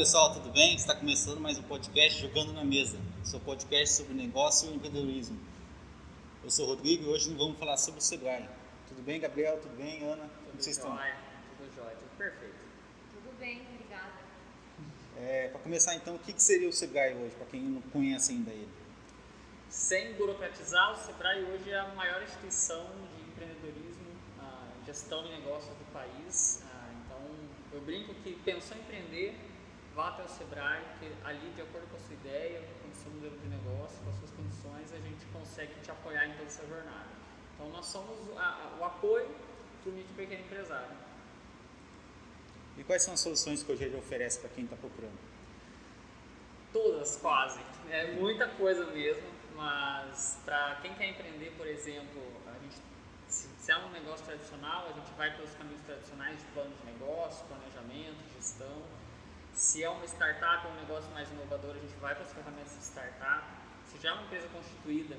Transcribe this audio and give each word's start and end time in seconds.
Olá 0.00 0.06
pessoal, 0.06 0.32
tudo 0.32 0.50
bem? 0.50 0.74
Está 0.74 0.96
começando 0.96 1.38
mais 1.40 1.58
um 1.58 1.62
podcast 1.62 2.22
Jogando 2.22 2.54
na 2.54 2.64
Mesa, 2.64 2.98
seu 3.22 3.38
podcast 3.38 3.96
sobre 3.96 4.14
negócio 4.14 4.70
e 4.70 4.74
empreendedorismo. 4.74 5.38
Eu 6.42 6.50
sou 6.50 6.64
o 6.64 6.68
Rodrigo 6.70 7.04
e 7.04 7.06
hoje 7.06 7.34
vamos 7.34 7.58
falar 7.58 7.76
sobre 7.76 8.00
o 8.00 8.02
Sebrae. 8.02 8.48
Tudo 8.88 9.02
bem, 9.02 9.20
Gabriel? 9.20 9.60
Tudo 9.60 9.76
bem, 9.76 10.02
Ana? 10.02 10.22
Tudo 10.22 10.46
Como 10.46 10.62
vocês 10.62 10.76
jóia, 10.76 10.88
estão? 10.88 11.56
Tudo 11.58 11.76
jóia, 11.76 11.96
tudo 11.96 12.16
perfeito. 12.16 12.54
Tudo 13.12 13.38
bem, 13.38 13.60
obrigada. 13.74 14.12
É, 15.18 15.48
para 15.48 15.60
começar 15.60 15.94
então, 15.94 16.14
o 16.14 16.18
que, 16.18 16.32
que 16.32 16.42
seria 16.42 16.70
o 16.70 16.72
Sebrae 16.72 17.14
hoje, 17.14 17.34
para 17.34 17.46
quem 17.48 17.60
não 17.60 17.82
conhece 17.82 18.32
ainda 18.32 18.50
ele? 18.52 18.72
Sem 19.68 20.14
burocratizar, 20.14 20.92
o 20.92 20.96
Sebrae 20.96 21.44
hoje 21.44 21.70
é 21.70 21.78
a 21.78 21.88
maior 21.88 22.22
instituição 22.22 22.86
de 22.86 23.22
empreendedorismo, 23.30 24.06
gestão 24.86 25.22
de 25.24 25.28
negócios 25.32 25.76
do 25.76 25.92
país. 25.92 26.62
Ah, 26.64 26.90
então, 27.04 27.20
eu 27.74 27.82
brinco 27.82 28.14
que 28.14 28.32
pensou 28.42 28.74
em 28.78 28.80
empreender, 28.80 29.50
vá 29.94 30.08
até 30.08 30.22
o 30.24 30.28
Sebrae, 30.28 30.82
que 30.98 31.12
ali, 31.24 31.50
de 31.50 31.62
acordo 31.62 31.86
com 31.90 31.96
a 31.96 32.00
sua 32.00 32.14
ideia, 32.14 32.62
com 32.82 32.88
o 32.90 32.94
seu 32.94 33.10
modelo 33.12 33.38
de 33.38 33.48
negócio, 33.48 33.98
com 34.04 34.10
as 34.10 34.16
suas 34.16 34.30
condições, 34.30 34.92
a 34.92 35.00
gente 35.00 35.24
consegue 35.32 35.74
te 35.82 35.90
apoiar 35.90 36.26
em 36.26 36.32
toda 36.32 36.44
essa 36.44 36.66
jornada. 36.66 37.08
Então, 37.54 37.68
nós 37.70 37.86
somos 37.86 38.36
a- 38.38 38.42
a- 38.42 38.76
o 38.80 38.84
apoio 38.84 39.28
para 39.82 39.90
o 39.90 39.94
micro 39.94 40.12
e 40.12 40.16
pequeno 40.16 40.44
empresário. 40.44 40.96
E 42.78 42.84
quais 42.84 43.02
são 43.02 43.14
as 43.14 43.20
soluções 43.20 43.62
que 43.62 43.72
hoje 43.72 43.84
ele 43.84 43.96
oferece 43.96 44.38
para 44.40 44.48
quem 44.50 44.64
está 44.64 44.76
procurando? 44.76 45.18
Todas, 46.72 47.16
quase. 47.16 47.60
É 47.90 48.12
muita 48.14 48.48
coisa 48.48 48.86
mesmo, 48.86 49.28
mas 49.56 50.38
para 50.44 50.76
quem 50.76 50.94
quer 50.94 51.08
empreender, 51.10 51.52
por 51.56 51.66
exemplo, 51.66 52.22
a 52.46 52.52
gente, 52.62 52.76
se, 53.28 53.48
se 53.58 53.72
é 53.72 53.76
um 53.76 53.90
negócio 53.90 54.24
tradicional, 54.24 54.86
a 54.86 54.92
gente 54.92 55.10
vai 55.16 55.34
pelos 55.34 55.52
caminhos 55.54 55.82
tradicionais 55.82 56.38
de 56.38 56.44
plano 56.54 56.72
de 56.74 56.92
negócio, 56.92 57.44
planejamento, 57.46 58.16
gestão. 58.36 58.82
Se 59.60 59.84
é 59.84 59.90
uma 59.90 60.06
startup 60.06 60.66
ou 60.66 60.72
um 60.72 60.76
negócio 60.76 61.10
mais 61.10 61.30
inovador, 61.30 61.76
a 61.76 61.78
gente 61.78 61.94
vai 61.96 62.14
para 62.14 62.24
as 62.24 62.32
ferramentas 62.32 62.72
de 62.72 62.82
startup. 62.82 63.44
Se 63.84 63.98
já 63.98 64.08
é 64.08 64.12
uma 64.14 64.22
empresa 64.22 64.48
constituída, 64.48 65.18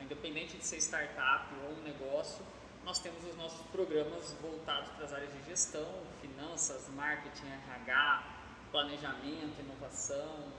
independente 0.00 0.56
de 0.56 0.64
ser 0.64 0.76
startup 0.76 1.52
ou 1.64 1.72
um 1.72 1.82
negócio, 1.82 2.46
nós 2.84 3.00
temos 3.00 3.24
os 3.24 3.36
nossos 3.36 3.66
programas 3.72 4.30
voltados 4.40 4.90
para 4.90 5.06
as 5.06 5.12
áreas 5.12 5.32
de 5.34 5.42
gestão, 5.50 5.90
finanças, 6.20 6.88
marketing, 6.90 7.48
RH, 7.48 8.24
planejamento, 8.70 9.60
inovação. 9.60 10.52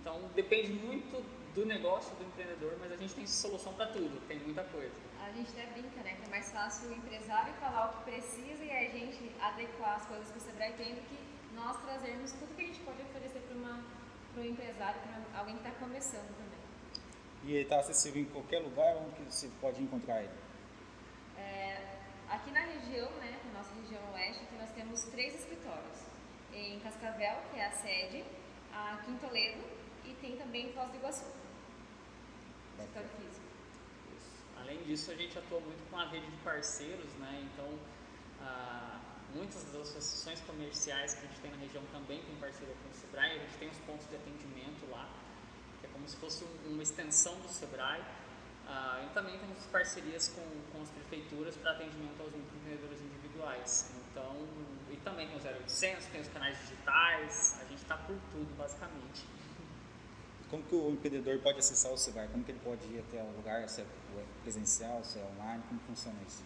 Então 0.00 0.28
depende 0.34 0.72
muito 0.72 1.24
do 1.54 1.64
negócio 1.64 2.16
do 2.16 2.24
empreendedor, 2.24 2.76
mas 2.80 2.90
a 2.90 2.96
gente 2.96 3.14
tem 3.14 3.28
solução 3.28 3.74
para 3.74 3.86
tudo, 3.86 4.20
tem 4.26 4.40
muita 4.40 4.64
coisa. 4.64 4.92
A 5.24 5.30
gente 5.30 5.50
até 5.50 5.66
brinca, 5.66 6.02
né? 6.02 6.16
Que 6.16 6.24
é 6.24 6.28
mais 6.30 6.50
fácil 6.50 6.88
o 6.88 6.94
empresário 6.94 7.54
falar 7.60 7.90
o 7.90 7.98
que 7.98 8.10
precisa 8.10 8.64
e 8.64 8.70
a 8.72 8.90
gente 8.90 9.30
adequar 9.40 9.98
as 9.98 10.06
coisas 10.06 10.32
que 10.32 10.38
o 10.38 10.40
Sebrae 10.40 10.72
tem 10.72 10.96
do 10.96 11.02
que 11.02 11.25
nós 11.56 11.76
trazermos 11.82 12.32
tudo 12.32 12.54
que 12.54 12.62
a 12.62 12.66
gente 12.66 12.80
pode 12.80 13.02
oferecer 13.02 13.40
para 13.40 14.42
um 14.42 14.44
empresário, 14.44 15.00
para 15.00 15.40
alguém 15.40 15.56
que 15.56 15.66
está 15.66 15.80
começando 15.80 16.28
também. 16.36 16.60
E 17.44 17.52
ele 17.52 17.62
está 17.62 17.80
acessível 17.80 18.22
em 18.22 18.26
qualquer 18.26 18.60
lugar 18.60 18.96
onde 18.96 19.16
que 19.16 19.22
você 19.22 19.50
pode 19.60 19.82
encontrar 19.82 20.22
ele? 20.22 20.38
É, 21.38 21.80
aqui 22.28 22.50
na 22.50 22.60
região, 22.60 23.10
né, 23.12 23.40
na 23.46 23.58
nossa 23.58 23.74
região 23.74 24.02
oeste, 24.12 24.44
nós 24.58 24.70
temos 24.70 25.02
três 25.04 25.34
escritórios. 25.34 26.04
Em 26.52 26.78
Cascavel, 26.80 27.42
que 27.50 27.58
é 27.58 27.66
a 27.66 27.70
sede, 27.72 28.24
aqui 28.72 29.10
em 29.10 29.16
Toledo 29.16 29.64
e 30.04 30.14
tem 30.14 30.36
também 30.36 30.68
em 30.68 30.72
Foz 30.72 30.90
do 30.90 30.96
Iguaçu. 30.96 31.26
Escritório 32.78 33.08
físico. 33.10 33.46
Isso. 34.16 34.44
Além 34.60 34.82
disso, 34.84 35.10
a 35.10 35.14
gente 35.14 35.38
atua 35.38 35.60
muito 35.60 35.90
com 35.90 35.98
a 35.98 36.06
rede 36.08 36.30
de 36.30 36.36
parceiros, 36.38 37.12
né? 37.14 37.46
Então, 37.52 37.78
ah, 38.40 39.00
muitas 39.36 39.62
das 39.64 39.74
associações 39.90 40.40
comerciais 40.40 41.14
que 41.14 41.24
a 41.24 41.28
gente 41.28 41.40
tem 41.40 41.50
na 41.50 41.58
região 41.58 41.82
também 41.92 42.22
tem 42.22 42.34
parceria 42.36 42.74
com 42.82 42.88
o 42.88 42.94
Sebrae. 43.00 43.36
A 43.36 43.38
gente 43.44 43.58
tem 43.58 43.68
os 43.68 43.78
pontos 43.78 44.08
de 44.08 44.16
atendimento 44.16 44.88
lá, 44.90 45.08
que 45.80 45.86
é 45.86 45.90
como 45.90 46.08
se 46.08 46.16
fosse 46.16 46.44
um- 46.44 46.72
uma 46.72 46.82
extensão 46.82 47.38
do 47.40 47.48
Sebrae. 47.48 48.02
Ah, 48.68 49.04
e 49.08 49.14
também 49.14 49.38
temos 49.38 49.64
parcerias 49.66 50.28
com, 50.34 50.42
com 50.72 50.82
as 50.82 50.90
prefeituras 50.90 51.54
para 51.56 51.70
atendimento 51.72 52.20
aos 52.20 52.34
empreendedores 52.34 53.00
individuais. 53.00 53.90
Então, 54.10 54.34
e 54.90 54.96
também 55.04 55.28
tem 55.28 55.36
o 55.36 55.40
0800, 55.40 56.06
tem 56.06 56.20
os 56.20 56.28
canais 56.28 56.58
digitais, 56.58 57.56
a 57.60 57.64
gente 57.64 57.82
está 57.82 57.96
por 57.96 58.16
tudo, 58.32 58.56
basicamente. 58.56 59.24
Como 60.50 60.62
que 60.64 60.74
o 60.74 60.90
empreendedor 60.90 61.38
pode 61.40 61.58
acessar 61.58 61.92
o 61.92 61.96
Sebrae? 61.98 62.28
Como 62.28 62.42
que 62.42 62.50
ele 62.52 62.60
pode 62.64 62.84
ir 62.86 63.00
até 63.00 63.22
o 63.22 63.30
lugar, 63.36 63.68
se 63.68 63.82
é 63.82 63.86
presencial, 64.42 65.04
se 65.04 65.18
é 65.18 65.24
online, 65.36 65.62
como 65.68 65.80
funciona 65.80 66.18
isso? 66.26 66.42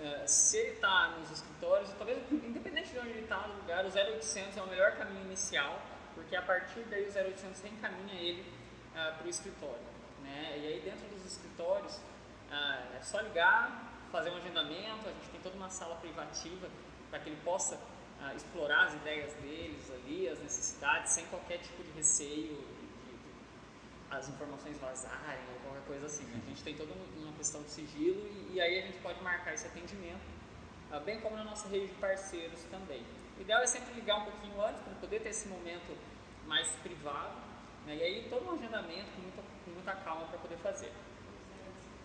Eh, 0.00 0.26
se 0.26 0.56
ele 0.56 0.70
está 0.74 1.08
nos 1.18 1.30
escritórios, 1.30 1.90
talvez 1.98 2.18
independente 2.30 2.90
de 2.90 2.98
onde 2.98 3.10
ele 3.10 3.22
está 3.22 3.46
no 3.46 3.54
lugar, 3.56 3.84
o 3.84 3.88
0800 3.88 4.56
é 4.56 4.62
o 4.62 4.66
melhor 4.66 4.92
caminho 4.96 5.24
inicial, 5.24 5.80
porque 6.14 6.36
a 6.36 6.42
partir 6.42 6.80
daí 6.84 7.08
o 7.08 7.12
0800 7.12 7.60
reencaminha 7.62 8.14
ele 8.14 8.58
para 8.92 9.26
o 9.26 9.28
escritório. 9.28 9.86
Né? 10.22 10.58
E 10.58 10.66
aí 10.66 10.80
dentro 10.80 11.06
dos 11.08 11.24
escritórios 11.24 12.00
ah, 12.50 12.82
é 12.96 13.02
só 13.02 13.20
ligar, 13.20 13.92
fazer 14.10 14.30
um 14.30 14.36
agendamento, 14.36 15.08
a 15.08 15.12
gente 15.12 15.28
tem 15.30 15.40
toda 15.40 15.56
uma 15.56 15.70
sala 15.70 15.96
privativa 15.96 16.68
para 17.10 17.18
que 17.20 17.28
ele 17.28 17.40
possa 17.44 17.78
ah, 18.20 18.34
explorar 18.34 18.86
as 18.86 18.94
ideias 18.94 19.32
deles 19.34 19.90
ali, 19.90 20.28
as 20.28 20.38
necessidades, 20.40 21.12
sem 21.12 21.26
qualquer 21.26 21.58
tipo 21.58 21.82
de 21.82 21.90
receio 21.92 22.58
as 24.10 24.28
informações 24.28 24.76
vazarem 24.78 25.40
ou 25.52 25.60
qualquer 25.60 25.86
coisa 25.86 26.06
assim. 26.06 26.24
né? 26.24 26.40
A 26.44 26.48
gente 26.48 26.62
tem 26.62 26.74
toda 26.76 26.92
uma 27.16 27.32
questão 27.34 27.62
de 27.62 27.70
sigilo 27.70 28.26
e, 28.28 28.54
e 28.54 28.60
aí 28.60 28.78
a 28.82 28.86
gente 28.86 28.98
pode 28.98 29.22
marcar 29.22 29.52
esse 29.54 29.66
atendimento, 29.66 30.20
ah, 30.90 31.00
bem 31.00 31.20
como 31.20 31.36
na 31.36 31.44
nossa 31.44 31.68
rede 31.68 31.88
de 31.88 31.94
parceiros 31.94 32.62
também. 32.70 33.04
O 33.36 33.40
ideal 33.42 33.62
é 33.62 33.66
sempre 33.66 33.92
ligar 33.94 34.18
um 34.18 34.24
pouquinho 34.24 34.60
antes 34.64 34.80
para 34.82 34.94
poder 34.94 35.20
ter 35.20 35.28
esse 35.28 35.48
momento 35.48 35.96
mais 36.46 36.66
privado, 36.82 37.36
né? 37.86 37.96
e 37.96 38.02
aí 38.02 38.26
todo 38.30 38.46
um 38.48 38.54
agendamento 38.54 39.10
com 39.14 39.20
muita, 39.22 39.42
com 39.64 39.70
muita 39.70 39.92
calma 39.96 40.26
para 40.26 40.38
poder 40.38 40.56
fazer. 40.58 40.90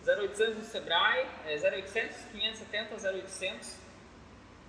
0800 0.06 0.56
do 0.56 0.64
Sebrae, 0.64 1.26
é 1.46 1.54
0800 1.56 2.16
570 2.30 2.94
0800, 3.14 3.76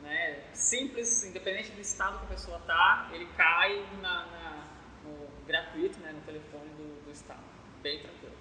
né? 0.02 0.44
simples, 0.54 1.26
independente 1.26 1.72
do 1.72 1.82
estado 1.82 2.20
que 2.20 2.26
a 2.26 2.30
pessoa 2.30 2.58
está, 2.60 3.10
ele 3.12 3.26
cai 3.36 3.86
na, 4.02 4.26
na- 4.26 4.68
no 5.04 5.28
gratuito, 5.46 6.00
né? 6.00 6.12
no 6.14 6.22
telefone 6.22 6.70
estado, 7.16 7.44
bem 7.82 8.00
tranquilo. 8.02 8.36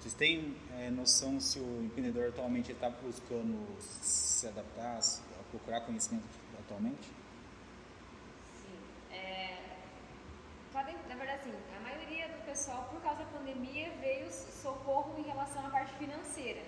Vocês 0.00 0.14
têm 0.14 0.56
é, 0.78 0.90
noção 0.90 1.38
se 1.40 1.58
o 1.60 1.84
empreendedor 1.84 2.28
atualmente 2.28 2.72
está 2.72 2.90
buscando 2.90 3.80
se 3.80 4.46
adaptar, 4.48 5.00
se- 5.00 5.20
a 5.38 5.42
procurar 5.50 5.80
conhecimento 5.82 6.24
atualmente? 6.58 7.08
Sim. 8.62 8.78
É, 9.14 9.58
cada- 10.72 10.92
na 11.08 11.14
verdade, 11.14 11.40
assim, 11.40 11.54
a 11.76 11.80
maioria 11.80 12.28
do 12.28 12.44
pessoal, 12.44 12.88
por 12.90 13.00
causa 13.00 13.20
da 13.24 13.30
pandemia, 13.30 13.90
veio 14.00 14.30
socorro 14.32 15.14
em 15.18 15.22
relação 15.22 15.64
à 15.66 15.70
parte 15.70 15.92
financeira, 15.94 16.62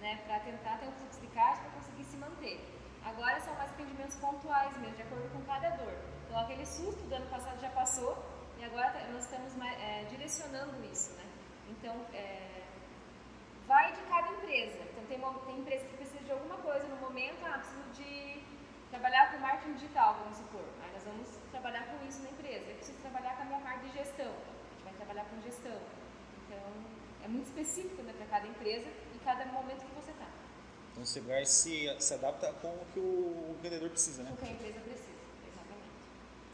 né? 0.00 0.20
Para 0.26 0.40
tentar 0.40 0.78
ter 0.78 0.86
um 0.88 0.92
fluxo 0.92 1.20
de 1.20 1.26
caixa 1.28 1.60
para 1.62 1.70
conseguir 1.70 2.04
se 2.04 2.16
manter. 2.16 2.60
Agora 3.04 3.40
são 3.40 3.54
mais 3.54 3.70
atendimentos 3.70 4.16
pontuais 4.16 4.76
mesmo, 4.78 4.96
de 4.96 5.02
acordo 5.02 5.28
com 5.32 5.40
cada 5.44 5.70
dor. 5.70 5.94
Então, 6.26 6.38
aquele 6.40 6.66
susto 6.66 7.00
do 7.08 7.14
ano 7.14 7.26
passado 7.26 7.60
já 7.60 7.70
passou 7.70 8.16
e 8.60 8.64
agora 8.64 8.90
tá- 8.90 9.08
nós 9.12 9.24
estamos 9.24 9.52
é, 9.60 10.04
direcionando 10.10 10.84
isso, 10.84 11.12
né? 11.12 11.24
Então, 11.70 11.94
é, 12.12 12.62
vai 13.66 13.92
de 13.92 14.02
cada 14.02 14.28
empresa. 14.32 14.78
Então 14.90 15.04
tem, 15.06 15.16
uma, 15.18 15.32
tem 15.46 15.58
empresa 15.60 15.84
que 15.86 15.96
precisa 15.96 16.22
de 16.24 16.32
alguma 16.32 16.56
coisa 16.56 16.86
no 16.88 16.96
momento, 16.96 17.38
ah, 17.46 17.58
preciso 17.58 17.88
de 17.94 18.42
trabalhar 18.90 19.30
com 19.30 19.38
marketing 19.38 19.74
digital, 19.74 20.18
vamos 20.22 20.38
supor. 20.38 20.64
Aí 20.82 20.92
nós 20.92 21.04
vamos 21.04 21.28
trabalhar 21.52 21.86
com 21.86 22.04
isso 22.06 22.20
na 22.22 22.30
empresa. 22.30 22.66
Eu 22.68 22.76
preciso 22.76 22.98
trabalhar 22.98 23.36
com 23.36 23.42
a 23.42 23.44
minha 23.44 23.60
parte 23.60 23.86
de 23.86 23.92
gestão. 23.92 24.26
A 24.26 24.74
gente 24.74 24.84
vai 24.84 24.92
trabalhar 24.94 25.24
com 25.24 25.40
gestão. 25.40 25.78
Então 26.44 26.58
é 27.24 27.28
muito 27.28 27.46
específico 27.46 28.02
né, 28.02 28.12
para 28.12 28.26
cada 28.26 28.46
empresa 28.48 28.88
e 29.14 29.18
cada 29.24 29.46
momento 29.46 29.86
que 29.86 29.94
você 29.94 30.10
está. 30.10 30.26
Então 30.90 31.04
o 31.04 31.06
Sebrae 31.06 31.46
se, 31.46 31.96
se 32.00 32.14
adapta 32.14 32.52
com 32.54 32.68
o 32.68 32.86
que 32.92 32.98
o 32.98 33.54
empreendedor 33.56 33.88
precisa, 33.90 34.24
né? 34.24 34.32
O 34.32 34.36
que 34.36 34.44
a 34.44 34.50
empresa 34.50 34.80
precisa. 34.80 35.09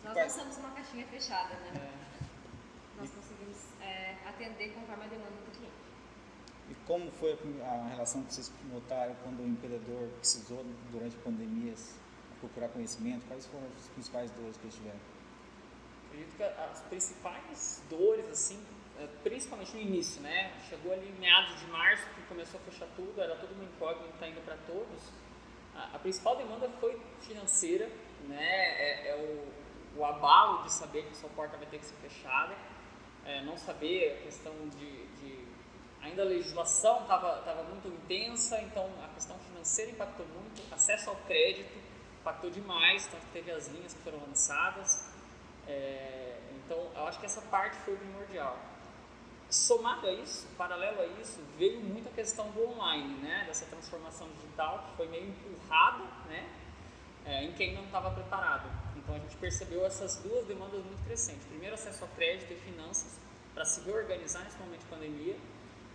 Nós 0.06 0.16
não 0.16 0.28
somos 0.28 0.56
uma 0.58 0.70
caixinha 0.70 1.04
fechada, 1.08 1.54
né? 1.54 1.72
É, 1.74 3.00
Nós 3.00 3.10
conseguimos 3.10 3.56
é, 3.80 4.14
atender 4.24 4.72
conforme 4.72 5.04
a 5.04 5.08
demanda 5.08 5.32
do 5.32 5.50
cliente. 5.50 5.74
E 6.70 6.74
como 6.86 7.10
foi 7.10 7.36
a 7.60 7.88
relação 7.88 8.22
que 8.22 8.32
vocês 8.32 8.52
notaram 8.72 9.16
quando 9.24 9.40
o 9.40 9.48
empreendedor 9.48 10.08
precisou, 10.18 10.64
durante 10.92 11.16
pandemias, 11.16 11.96
procurar 12.38 12.68
conhecimento? 12.68 13.26
Quais 13.26 13.46
foram 13.46 13.66
as 13.76 13.88
principais 13.88 14.30
dores 14.30 14.56
que 14.56 14.64
eles 14.64 14.74
tiveram? 14.76 15.00
Acredito 16.06 16.36
que 16.36 16.42
as 16.42 16.80
principais 16.82 17.82
dores, 17.90 18.28
assim, 18.28 18.64
eh, 18.98 19.08
principalmente 19.24 19.74
no 19.74 19.80
início, 19.80 20.22
né? 20.22 20.52
Chegou 20.68 20.92
ali 20.92 21.08
em 21.08 21.20
meados 21.20 21.58
de 21.58 21.66
março, 21.66 22.04
que 22.14 22.22
começou 22.22 22.60
a 22.60 22.62
fechar 22.62 22.86
tudo, 22.94 23.20
era 23.20 23.34
tudo 23.34 23.54
uma 23.54 23.64
incógnita 23.64 24.24
ainda 24.24 24.40
para 24.40 24.56
todos. 24.66 25.02
A, 25.74 25.96
a 25.96 25.98
principal 25.98 26.36
demanda 26.36 26.68
foi 26.80 27.00
financeira, 27.20 27.90
né? 28.28 28.38
É, 28.38 29.08
é 29.08 29.16
o, 29.16 29.65
o 29.96 30.04
abalo 30.04 30.62
de 30.62 30.72
saber 30.72 31.04
que 31.04 31.16
sua 31.16 31.30
porta 31.30 31.56
vai 31.56 31.66
ter 31.66 31.78
que 31.78 31.86
ser 31.86 31.96
fechada, 31.96 32.54
é, 33.24 33.42
não 33.42 33.56
saber 33.56 34.18
a 34.18 34.22
questão 34.24 34.52
de, 34.68 35.06
de 35.16 35.44
ainda 36.00 36.22
a 36.22 36.24
legislação 36.26 37.02
estava 37.02 37.42
tava 37.42 37.62
muito 37.64 37.88
intensa, 37.88 38.60
então 38.62 38.88
a 39.04 39.08
questão 39.14 39.36
financeira 39.38 39.90
impactou 39.90 40.26
muito, 40.26 40.62
acesso 40.72 41.10
ao 41.10 41.16
crédito 41.16 41.86
impactou 42.26 42.50
demais, 42.50 43.06
tanto 43.06 43.24
teve 43.32 43.52
as 43.52 43.68
linhas 43.68 43.94
que 43.94 44.00
foram 44.00 44.18
lançadas. 44.26 45.08
É, 45.68 46.40
então, 46.56 46.76
eu 46.96 47.06
acho 47.06 47.20
que 47.20 47.26
essa 47.26 47.40
parte 47.42 47.76
foi 47.78 47.96
primordial. 47.96 48.58
Somado 49.48 50.08
a 50.08 50.12
isso, 50.12 50.48
paralelo 50.58 51.00
a 51.02 51.06
isso, 51.20 51.40
veio 51.56 51.80
muito 51.80 52.08
a 52.08 52.12
questão 52.12 52.50
do 52.50 52.68
online, 52.68 53.14
né? 53.18 53.44
dessa 53.46 53.64
transformação 53.66 54.28
digital 54.30 54.86
que 54.90 54.96
foi 54.96 55.06
meio 55.06 55.28
empurrada 55.28 56.02
né? 56.28 56.50
É, 57.24 57.44
em 57.44 57.52
quem 57.52 57.74
não 57.74 57.84
estava 57.84 58.10
preparado. 58.10 58.68
Então 59.06 59.14
a 59.14 59.18
gente 59.20 59.36
percebeu 59.36 59.86
essas 59.86 60.16
duas 60.16 60.44
demandas 60.46 60.84
muito 60.84 61.00
crescentes. 61.04 61.46
Primeiro, 61.46 61.76
acesso 61.76 62.04
a 62.04 62.08
crédito 62.08 62.52
e 62.52 62.56
finanças 62.56 63.20
para 63.54 63.64
se 63.64 63.80
reorganizar 63.82 64.42
nesse 64.42 64.58
momento 64.58 64.80
de 64.80 64.86
pandemia, 64.86 65.36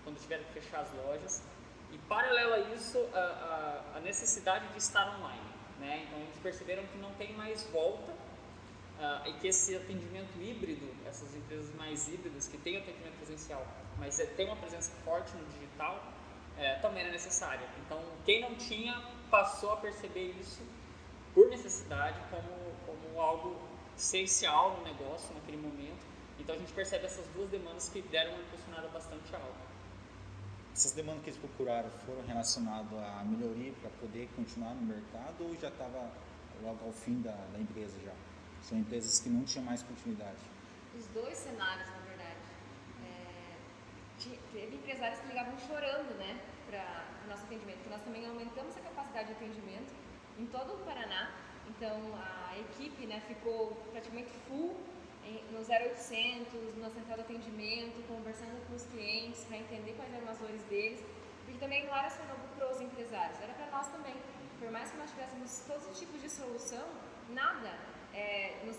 quando 0.06 0.18
tiveram 0.18 0.46
que 0.46 0.54
fechar 0.54 0.80
as 0.80 0.94
lojas. 0.94 1.44
E 1.92 1.98
paralelo 2.08 2.54
a 2.54 2.60
isso, 2.74 2.98
a, 3.14 3.20
a, 3.20 3.98
a 3.98 4.00
necessidade 4.00 4.66
de 4.70 4.78
estar 4.78 5.14
online. 5.18 5.42
Né? 5.78 6.06
Então 6.08 6.20
eles 6.20 6.38
perceberam 6.42 6.84
que 6.88 6.98
não 7.00 7.12
tem 7.16 7.34
mais 7.34 7.64
volta 7.64 8.14
uh, 8.14 9.28
e 9.28 9.34
que 9.34 9.48
esse 9.50 9.76
atendimento 9.76 10.42
híbrido, 10.42 10.88
essas 11.06 11.36
empresas 11.36 11.76
mais 11.76 12.08
híbridas 12.08 12.48
que 12.48 12.58
têm 12.60 12.78
atendimento 12.78 13.18
presencial, 13.18 13.68
mas 13.98 14.22
é, 14.22 14.26
tem 14.26 14.46
uma 14.46 14.56
presença 14.56 14.94
forte 15.04 15.36
no 15.36 15.46
digital, 15.48 16.02
é, 16.58 16.76
também 16.76 17.04
era 17.04 17.12
necessária. 17.12 17.68
Então 17.86 18.02
quem 18.24 18.40
não 18.40 18.56
tinha 18.56 19.04
passou 19.30 19.74
a 19.74 19.78
perceber 19.78 20.34
isso 20.40 20.62
por 21.34 21.50
necessidade 21.50 22.20
como, 22.30 22.50
como 22.86 23.22
algo 23.22 23.56
essencial 23.98 24.78
no 24.78 24.84
negócio 24.84 25.34
naquele 25.36 25.58
momento. 25.58 26.06
Então 26.40 26.56
a 26.56 26.58
gente 26.58 26.74
percebe 26.74 27.06
essas 27.06 27.26
duas 27.28 27.50
demandas 27.50 27.88
que 27.90 28.02
deram 28.02 28.32
uma 28.34 28.42
impulsionada 28.42 28.88
bastante 28.88 29.34
alta. 29.36 29.72
Essas 30.74 30.94
demandas 30.94 31.24
que 31.24 31.30
eles 31.30 31.40
procuraram 31.40 31.90
foram 32.06 32.26
relacionadas 32.26 32.92
à 32.94 33.24
melhoria 33.24 33.74
para 33.82 33.90
poder 34.00 34.30
continuar 34.36 34.74
no 34.74 34.82
mercado 34.82 35.44
ou 35.44 35.56
já 35.56 35.68
estava 35.68 36.10
logo 36.64 36.86
ao 36.86 36.92
fim 36.92 37.22
da, 37.22 37.32
da, 37.32 37.60
empresa 37.60 38.00
já? 38.04 38.14
São 38.64 38.78
empresas 38.78 39.20
que 39.20 39.30
não 39.30 39.44
tinham 39.44 39.66
mais 39.66 39.84
continuidade. 39.84 40.40
Os 40.98 41.06
dois 41.08 41.38
cenários, 41.38 41.88
na 41.90 41.98
verdade. 42.00 42.40
É, 43.06 44.38
teve 44.54 44.76
empresários 44.76 45.20
que 45.20 45.28
ligavam 45.28 45.58
chorando 45.60 46.18
né, 46.18 46.40
para 46.70 47.06
o 47.26 47.30
nosso 47.30 47.44
atendimento, 47.44 47.78
porque 47.78 47.90
nós 47.90 48.04
também 48.04 48.26
aumentamos 48.26 48.76
a 48.78 48.82
capacidade 48.82 49.28
de 49.28 49.34
atendimento 49.34 49.94
em 50.42 50.46
todo 50.48 50.74
o 50.74 50.78
Paraná. 50.86 51.32
Então 51.70 51.96
a 52.16 52.58
equipe 52.60 53.06
né, 53.06 53.22
ficou 53.28 53.78
praticamente 53.92 54.32
full 54.48 54.76
no 55.52 55.60
0800, 55.60 56.78
na 56.78 56.90
central 56.90 57.18
de 57.18 57.22
atendimento, 57.22 58.06
conversando 58.08 58.58
com 58.68 58.76
os 58.76 58.84
clientes 58.86 59.44
para 59.46 59.58
entender 59.58 59.94
quais 59.94 60.14
eram 60.14 60.28
as 60.28 60.40
dores 60.40 60.62
deles, 60.64 61.00
porque 61.46 61.60
também 61.60 61.86
não 61.86 61.96
era 61.96 62.10
só 62.10 62.24
novo 62.24 62.42
para 62.58 62.72
os 62.72 62.82
empresários, 62.82 63.40
era 63.40 63.54
para 63.54 63.68
nós 63.68 63.88
também. 63.88 64.16
Por 64.60 64.70
mais 64.72 64.92
que 64.92 64.98
nós 64.98 65.10
tivéssemos 65.12 65.64
todos 65.68 65.88
os 65.88 66.00
tipos 66.00 66.22
de 66.22 66.30
solução, 66.30 66.86
nada 67.30 67.72
é, 68.14 68.62
nos, 68.66 68.78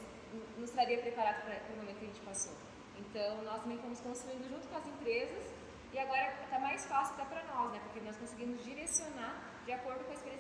nos 0.59 0.71
traria 0.71 0.99
preparado 0.99 1.43
para 1.43 1.73
o 1.73 1.77
momento 1.77 1.99
que 1.99 2.05
a 2.05 2.09
gente 2.09 2.21
passou. 2.21 2.55
Então, 2.99 3.43
nós 3.43 3.63
também 3.63 3.79
fomos 3.79 4.01
construindo 4.01 4.49
junto 4.49 4.69
com 4.69 4.77
as 4.77 4.87
empresas 4.87 5.45
e 5.93 5.99
agora 5.99 6.33
está 6.45 6.59
mais 6.59 6.87
fácil 6.87 7.15
até 7.15 7.25
para 7.25 7.45
nós, 7.55 7.73
né? 7.73 7.81
porque 7.85 8.01
nós 8.01 8.17
conseguimos 8.17 8.63
direcionar 8.65 9.53
de 9.65 9.73
acordo 9.73 10.05
com 10.05 10.11
a 10.11 10.15
experiência 10.15 10.32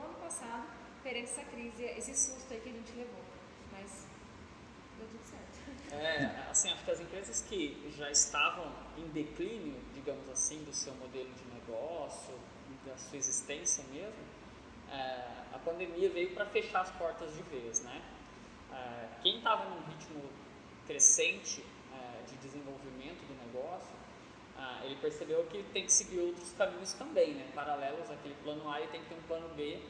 no 0.00 0.06
ano 0.06 0.18
passado 0.18 0.66
perante 1.02 1.30
essa 1.30 1.44
crise, 1.44 1.84
esse 1.84 2.14
susto 2.14 2.52
aí 2.52 2.60
que 2.60 2.68
a 2.68 2.72
gente 2.72 2.92
levou. 2.92 3.24
Mas 3.72 4.06
deu 4.98 5.08
tudo 5.08 5.22
certo. 5.22 5.94
É, 5.94 6.50
assim, 6.50 6.70
acho 6.70 6.84
que 6.84 6.90
as 6.90 7.00
empresas 7.00 7.42
que 7.42 7.92
já 7.96 8.10
estavam 8.10 8.72
em 8.96 9.08
declínio, 9.08 9.76
digamos 9.94 10.28
assim, 10.28 10.62
do 10.64 10.72
seu 10.72 10.94
modelo 10.94 11.30
de 11.32 11.44
negócio, 11.54 12.34
da 12.86 12.96
sua 12.96 13.18
existência 13.18 13.84
mesmo, 13.92 14.24
é, 14.90 15.44
a 15.52 15.58
pandemia 15.58 16.10
veio 16.10 16.34
para 16.34 16.46
fechar 16.46 16.82
as 16.82 16.90
portas 16.90 17.34
de 17.34 17.42
vez, 17.42 17.82
né? 17.82 18.02
É, 18.72 19.08
quem 19.22 19.38
estava 19.38 19.68
num 19.68 19.82
ritmo 19.86 20.22
crescente 20.86 21.64
é, 21.92 22.22
de 22.26 22.36
desenvolvimento 22.36 23.20
do 23.26 23.34
negócio, 23.46 23.94
é, 24.60 24.84
ele 24.84 24.96
percebeu 24.96 25.42
que 25.46 25.62
tem 25.72 25.86
que 25.86 25.92
seguir 25.92 26.20
outros 26.20 26.52
caminhos 26.52 26.92
também, 26.92 27.32
né? 27.32 27.50
Paralelos 27.54 28.10
àquele 28.10 28.34
plano 28.44 28.70
A, 28.70 28.80
e 28.80 28.86
tem 28.88 29.00
que 29.00 29.08
ter 29.08 29.14
um 29.14 29.22
plano 29.22 29.48
B, 29.54 29.80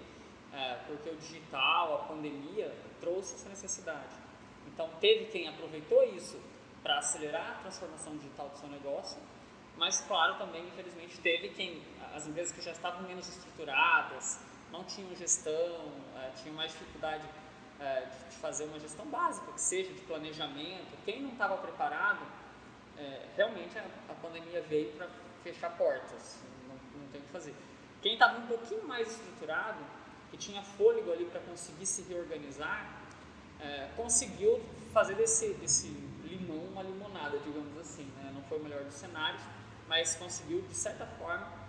é, 0.52 0.75
porque 0.87 1.11
o 1.11 1.17
digital, 1.17 1.94
a 1.94 1.99
pandemia 2.05 2.72
trouxe 3.00 3.34
essa 3.34 3.49
necessidade. 3.49 4.14
Então, 4.69 4.88
teve 5.00 5.26
quem 5.26 5.49
aproveitou 5.49 6.05
isso 6.14 6.40
para 6.82 6.99
acelerar 6.99 7.50
a 7.50 7.55
transformação 7.62 8.17
digital 8.17 8.49
do 8.49 8.58
seu 8.58 8.69
negócio, 8.69 9.20
mas, 9.76 10.00
claro, 10.02 10.37
também, 10.37 10.64
infelizmente, 10.69 11.19
teve 11.20 11.49
quem, 11.49 11.82
as 12.14 12.26
empresas 12.26 12.52
que 12.52 12.62
já 12.62 12.70
estavam 12.70 13.02
menos 13.02 13.28
estruturadas, 13.28 14.38
não 14.70 14.84
tinham 14.84 15.14
gestão, 15.17 15.93
é, 16.17 16.31
tinham 16.43 16.55
mais 16.55 16.70
dificuldade 16.70 17.26
é, 17.81 18.08
de 18.28 18.37
fazer 18.37 18.64
uma 18.64 18.78
gestão 18.78 19.06
básica, 19.06 19.50
que 19.52 19.61
seja 19.61 19.93
de 19.93 20.00
planejamento. 20.02 20.96
Quem 21.05 21.22
não 21.22 21.31
estava 21.31 21.56
preparado, 21.56 22.25
é, 23.00 23.29
realmente 23.37 23.79
a, 23.79 23.85
a, 24.08 24.14
pandemia 24.14 24.62
veio 24.62 24.93
para 24.93 25.08
fechar 25.43 25.70
portas, 25.76 26.38
não, 26.69 26.75
não 27.00 27.08
tem 27.11 27.20
o 27.20 27.25
que 27.25 27.31
fazer. 27.31 27.55
Quem 28.02 28.14
estava 28.14 28.38
um 28.38 28.47
pouquinho 28.47 28.87
mais 28.87 29.11
estruturado, 29.11 29.82
que 30.31 30.37
tinha 30.37 30.62
fôlego 30.62 31.11
ali 31.11 31.25
para 31.25 31.41
conseguir 31.41 31.87
se 31.87 32.02
reorganizar, 32.02 33.00
é, 33.58 33.91
conseguiu 33.97 34.61
fazer 34.93 35.14
desse, 35.14 35.55
desse 35.55 35.88
limão 36.25 36.64
uma 36.64 36.82
limonada, 36.82 37.38
digamos 37.38 37.76
assim. 37.79 38.05
Né? 38.17 38.31
Não 38.35 38.43
foi 38.43 38.58
o 38.58 38.62
melhor 38.62 38.85
dos 38.85 38.94
cenários, 38.94 39.43
mas 39.88 40.14
conseguiu, 40.17 40.62
de 40.62 40.75
certa 40.75 41.06
forma, 41.06 41.61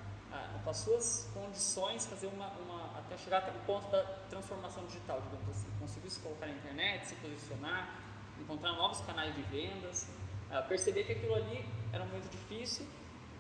com 0.64 0.70
as 0.70 0.78
suas 0.78 1.30
condições, 1.34 2.06
fazer 2.06 2.28
uma, 2.28 2.48
uma, 2.48 2.98
até 2.98 3.18
chegar 3.18 3.40
até 3.40 3.52
o 3.52 3.60
ponto 3.66 3.90
da 3.90 4.04
transformação 4.30 4.86
digital, 4.86 5.22
digamos 5.22 5.50
assim. 5.50 5.68
Conseguiu 5.80 6.10
se 6.10 6.20
colocar 6.20 6.46
na 6.46 6.54
internet, 6.54 7.08
se 7.08 7.16
posicionar, 7.16 8.00
encontrar 8.40 8.74
novos 8.74 9.02
canais 9.02 9.36
de 9.36 9.42
vendas, 9.44 10.08
é, 10.52 10.62
perceber 10.64 11.04
que 11.04 11.14
aquilo 11.14 11.36
ali 11.36 11.66
era 11.94 12.06
muito 12.06 12.30
difícil, 12.30 12.86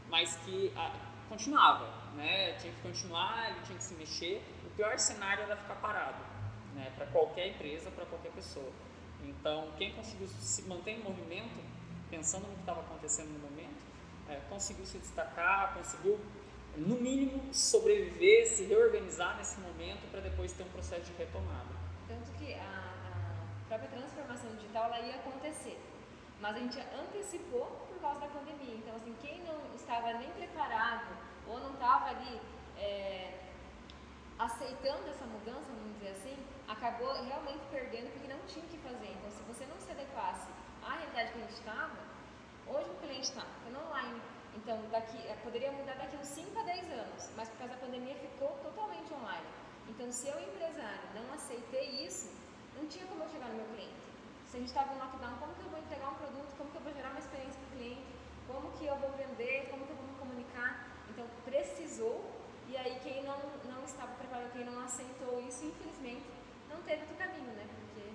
mas 0.10 0.36
que 0.38 0.72
a, 0.76 0.92
continuava, 1.30 1.88
né? 2.16 2.54
tinha 2.54 2.74
que 2.74 2.82
continuar, 2.82 3.52
ele 3.52 3.62
tinha 3.66 3.78
que 3.78 3.84
se 3.84 3.94
mexer. 3.96 4.42
O 4.66 4.70
pior 4.72 4.98
cenário 4.98 5.44
era 5.44 5.56
ficar 5.56 5.76
parado 5.76 6.22
né, 6.76 6.92
para 6.96 7.06
qualquer 7.08 7.48
empresa, 7.50 7.90
para 7.92 8.06
qualquer 8.06 8.32
pessoa. 8.32 8.72
Então, 9.24 9.72
quem 9.78 9.94
conseguiu 9.94 10.28
se 10.28 10.64
manter 10.64 10.92
em 10.92 11.04
movimento, 11.04 11.60
pensando 12.10 12.48
no 12.48 12.54
que 12.56 12.62
estava 12.62 12.82
acontecendo 12.82 13.30
no 13.30 13.40
momento, 13.40 13.82
é, 14.30 14.36
conseguiu 14.50 14.86
se 14.86 14.98
destacar, 14.98 15.74
conseguiu, 15.74 16.20
no 16.76 16.96
mínimo, 16.96 17.54
sobreviver, 17.54 18.48
se 18.48 18.64
reorganizar 18.64 19.38
nesse 19.38 19.60
momento 19.60 20.10
para 20.10 20.22
depois 20.22 20.52
ter 20.54 20.64
um 20.64 20.70
processo 20.70 21.04
de 21.04 21.14
retomada. 21.18 21.70
Tanto 22.08 22.32
que 22.38 22.54
a, 22.54 22.58
a 22.58 23.68
própria 23.68 23.90
transformação 23.90 24.56
digital 24.56 24.86
ela 24.86 25.00
ia 25.00 25.16
acontecer, 25.16 25.80
mas 26.42 26.56
a 26.56 26.60
gente 26.60 26.80
antecipou 27.00 27.68
por 27.88 28.02
causa 28.02 28.20
da 28.20 28.28
pandemia. 28.28 28.76
Então, 28.76 28.96
assim, 28.96 29.16
quem 29.22 29.44
não 29.44 29.58
estava 29.76 30.12
nem 30.14 30.30
preparado 30.32 31.16
ou 31.48 31.60
não 31.60 31.74
estava 31.74 32.10
ali 32.10 32.42
é, 32.78 33.40
aceitando 34.40 35.08
essa 35.08 35.26
mudança, 35.26 35.68
vamos 35.70 35.94
dizer 36.00 36.10
assim, 36.10 36.36
acabou 36.68 37.14
realmente 37.24 37.62
perdendo 37.70 38.12
porque 38.12 38.28
não 38.28 38.40
tinha 38.48 38.66
o 38.66 38.70
que 38.70 38.78
fazer. 38.80 39.12
Então, 39.12 39.30
se 39.30 39.44
você 39.44 39.66
não 39.68 39.80
se 39.80 39.92
adequasse 39.92 40.50
à 40.82 40.96
realidade 40.96 41.32
que 41.32 41.38
a 41.38 41.42
gente 41.42 41.54
estava, 41.54 41.98
hoje 42.68 42.90
o 42.90 42.96
cliente 42.96 43.30
está 43.30 43.42
ficando 43.42 43.86
online. 43.86 44.22
Então, 44.56 44.82
daqui, 44.90 45.18
eh, 45.28 45.38
poderia 45.44 45.72
mudar 45.72 45.94
daqui 45.94 46.18
uns 46.18 46.28
5 46.28 46.60
a 46.60 46.64
10 46.64 46.92
anos, 46.92 47.30
mas 47.38 47.50
por 47.50 47.60
causa 47.60 47.76
da 47.76 47.80
pandemia 47.80 48.16
ficou 48.16 48.50
totalmente 48.64 49.14
online. 49.14 49.48
Então, 49.88 50.12
se 50.12 50.28
eu, 50.28 50.40
empresário, 50.42 51.02
não 51.14 51.34
aceitei 51.34 52.04
isso, 52.06 52.36
não 52.76 52.88
tinha 52.88 53.06
como 53.06 53.24
eu 53.24 53.30
chegar 53.30 53.48
no 53.48 53.56
meu 53.56 53.66
cliente. 53.68 54.11
Se 54.52 54.58
a 54.58 54.60
gente 54.60 54.68
estava 54.68 54.94
no 54.94 55.00
lockdown, 55.00 55.38
como 55.40 55.54
que 55.56 55.62
eu 55.62 55.70
vou 55.70 55.80
entregar 55.80 56.10
um 56.12 56.16
produto, 56.16 56.54
como 56.58 56.70
que 56.72 56.76
eu 56.76 56.82
vou 56.82 56.94
gerar 56.94 57.12
uma 57.12 57.20
experiência 57.20 57.56
para 57.56 57.72
o 57.72 57.72
cliente, 57.72 58.04
como 58.46 58.72
que 58.74 58.86
eu 58.86 58.98
vou 58.98 59.12
vender, 59.12 59.70
como 59.72 59.86
que 59.86 59.92
eu 59.92 59.96
vou 59.96 60.06
me 60.08 60.16
comunicar. 60.16 60.92
Então, 61.10 61.26
precisou, 61.46 62.30
e 62.68 62.76
aí 62.76 63.00
quem 63.00 63.24
não, 63.24 63.40
não 63.64 63.82
estava 63.86 64.12
preparado, 64.16 64.52
quem 64.52 64.66
não 64.66 64.84
aceitou 64.84 65.40
isso, 65.40 65.64
infelizmente, 65.64 66.26
não 66.70 66.82
teve 66.82 67.04
outro 67.04 67.16
caminho, 67.16 67.48
né? 67.54 67.66
Porque 67.80 68.10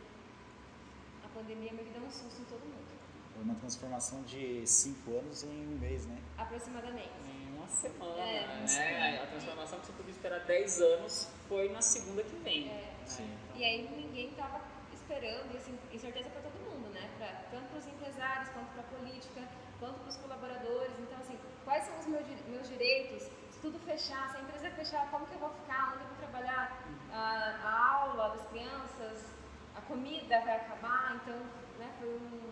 a 1.24 1.28
pandemia 1.28 1.72
meio 1.72 1.86
que 1.86 1.94
deu 1.94 2.02
um 2.02 2.10
susto 2.10 2.42
em 2.42 2.44
todo 2.44 2.60
mundo. 2.60 2.84
Foi 3.32 3.42
uma 3.42 3.54
transformação 3.54 4.22
de 4.24 4.66
cinco 4.66 5.16
anos 5.16 5.42
em 5.42 5.48
um 5.48 5.78
mês, 5.78 6.04
né? 6.04 6.18
Aproximadamente. 6.36 7.16
Em 7.32 7.56
uma 7.56 7.66
semana, 7.68 8.20
é, 8.20 8.46
né? 8.46 9.22
A 9.22 9.26
transformação 9.26 9.80
que 9.80 9.86
você 9.86 9.92
podia 9.94 10.12
esperar 10.12 10.40
10 10.40 10.80
anos 10.82 11.30
foi 11.48 11.70
na 11.70 11.80
segunda 11.80 12.22
que 12.22 12.36
vem. 12.36 12.68
É. 12.68 12.94
Sim. 13.06 13.30
E 13.54 13.64
aí 13.64 13.88
ninguém 13.88 14.28
estava 14.28 14.75
esperando, 15.06 15.54
e 15.54 15.56
assim, 15.56 15.78
incerteza 15.92 16.28
para 16.30 16.42
todo 16.42 16.58
mundo, 16.66 16.92
né? 16.92 17.08
Pra, 17.16 17.28
tanto 17.50 17.68
para 17.70 17.78
os 17.78 17.86
empresários, 17.86 18.48
quanto 18.50 18.70
para 18.74 18.82
a 18.82 18.90
política, 18.98 19.40
quanto 19.78 20.00
para 20.00 20.08
os 20.08 20.16
colaboradores. 20.16 20.98
Então, 20.98 21.18
assim, 21.20 21.38
quais 21.64 21.84
são 21.84 21.98
os 22.00 22.06
meus, 22.06 22.26
meus 22.48 22.68
direitos? 22.68 23.22
Se 23.50 23.60
tudo 23.60 23.78
fechar, 23.78 24.28
se 24.30 24.36
a 24.36 24.40
empresa 24.40 24.70
fechar, 24.70 25.08
como 25.10 25.24
que 25.26 25.34
eu 25.34 25.38
vou 25.38 25.50
ficar? 25.50 25.94
Onde 25.94 26.02
eu 26.02 26.08
vou 26.08 26.16
trabalhar? 26.18 26.76
a, 27.16 28.00
aula 28.00 28.30
das 28.30 28.46
crianças, 28.48 29.32
a 29.74 29.80
comida 29.82 30.40
vai 30.40 30.56
acabar, 30.56 31.16
então 31.16 31.38
né, 31.78 31.90
foi 31.98 32.08
um, 32.08 32.50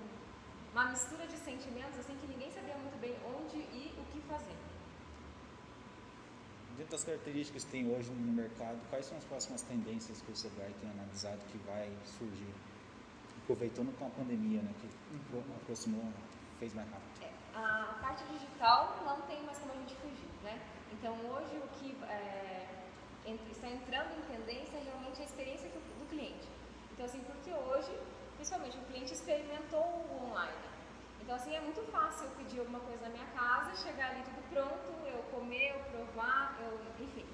uma 0.72 0.86
mistura 0.86 1.26
de 1.26 1.36
sentimentos 1.36 1.98
assim 1.98 2.16
que 2.16 2.26
ninguém 2.26 2.50
sabia 2.50 2.74
muito 2.76 2.98
bem 2.98 3.16
onde 3.26 3.58
e 3.58 3.94
o 3.98 4.04
que 4.12 4.20
fazer. 4.22 4.56
Dentro 6.76 6.92
das 6.92 7.04
características 7.04 7.64
que 7.64 7.70
tem 7.70 7.94
hoje 7.94 8.10
no 8.10 8.32
mercado, 8.32 8.78
quais 8.90 9.06
são 9.06 9.16
as 9.16 9.24
próximas 9.24 9.62
tendências 9.62 10.20
que 10.20 10.32
o 10.32 10.36
Sebrae 10.36 10.74
tem 10.80 10.90
analisado 10.90 11.40
que 11.50 11.58
vai 11.58 11.88
surgir? 12.18 12.52
aproveitando 13.44 13.96
com 13.98 14.06
a 14.06 14.10
pandemia, 14.10 14.62
né? 14.62 14.72
Que 14.80 14.88
aproximou, 15.62 16.02
fez 16.58 16.74
mais 16.74 16.88
rápido. 16.90 17.22
É, 17.22 17.30
a 17.54 17.98
parte 18.00 18.24
digital 18.32 19.02
não 19.04 19.20
tem 19.22 19.42
mais 19.44 19.58
como 19.58 19.72
a 19.72 19.76
gente 19.76 19.94
fugir, 19.96 20.28
né? 20.42 20.60
Então 20.92 21.14
hoje 21.26 21.56
o 21.58 21.68
que 21.78 21.96
é, 22.04 22.66
está 23.50 23.68
entrando 23.68 24.18
em 24.18 24.22
tendência 24.22 24.76
é 24.76 24.82
realmente 24.84 25.20
a 25.20 25.24
experiência 25.24 25.68
do 25.68 26.08
cliente. 26.08 26.48
Então 26.92 27.04
assim, 27.04 27.20
porque 27.20 27.52
hoje, 27.52 27.92
principalmente 28.36 28.78
o 28.78 28.84
cliente 28.86 29.12
experimentou 29.12 29.80
o 29.80 30.30
online. 30.30 30.73
Então 31.24 31.36
assim, 31.36 31.56
é 31.56 31.60
muito 31.60 31.80
fácil 31.90 32.26
eu 32.26 32.32
pedir 32.32 32.60
alguma 32.60 32.80
coisa 32.80 33.00
na 33.04 33.08
minha 33.08 33.24
casa, 33.32 33.74
chegar 33.76 34.10
ali 34.10 34.22
tudo 34.24 34.44
pronto, 34.52 35.08
eu 35.08 35.22
comer, 35.32 35.72
eu 35.72 35.80
provar, 35.90 36.54
eu, 36.60 36.78
enfim. 37.02 37.24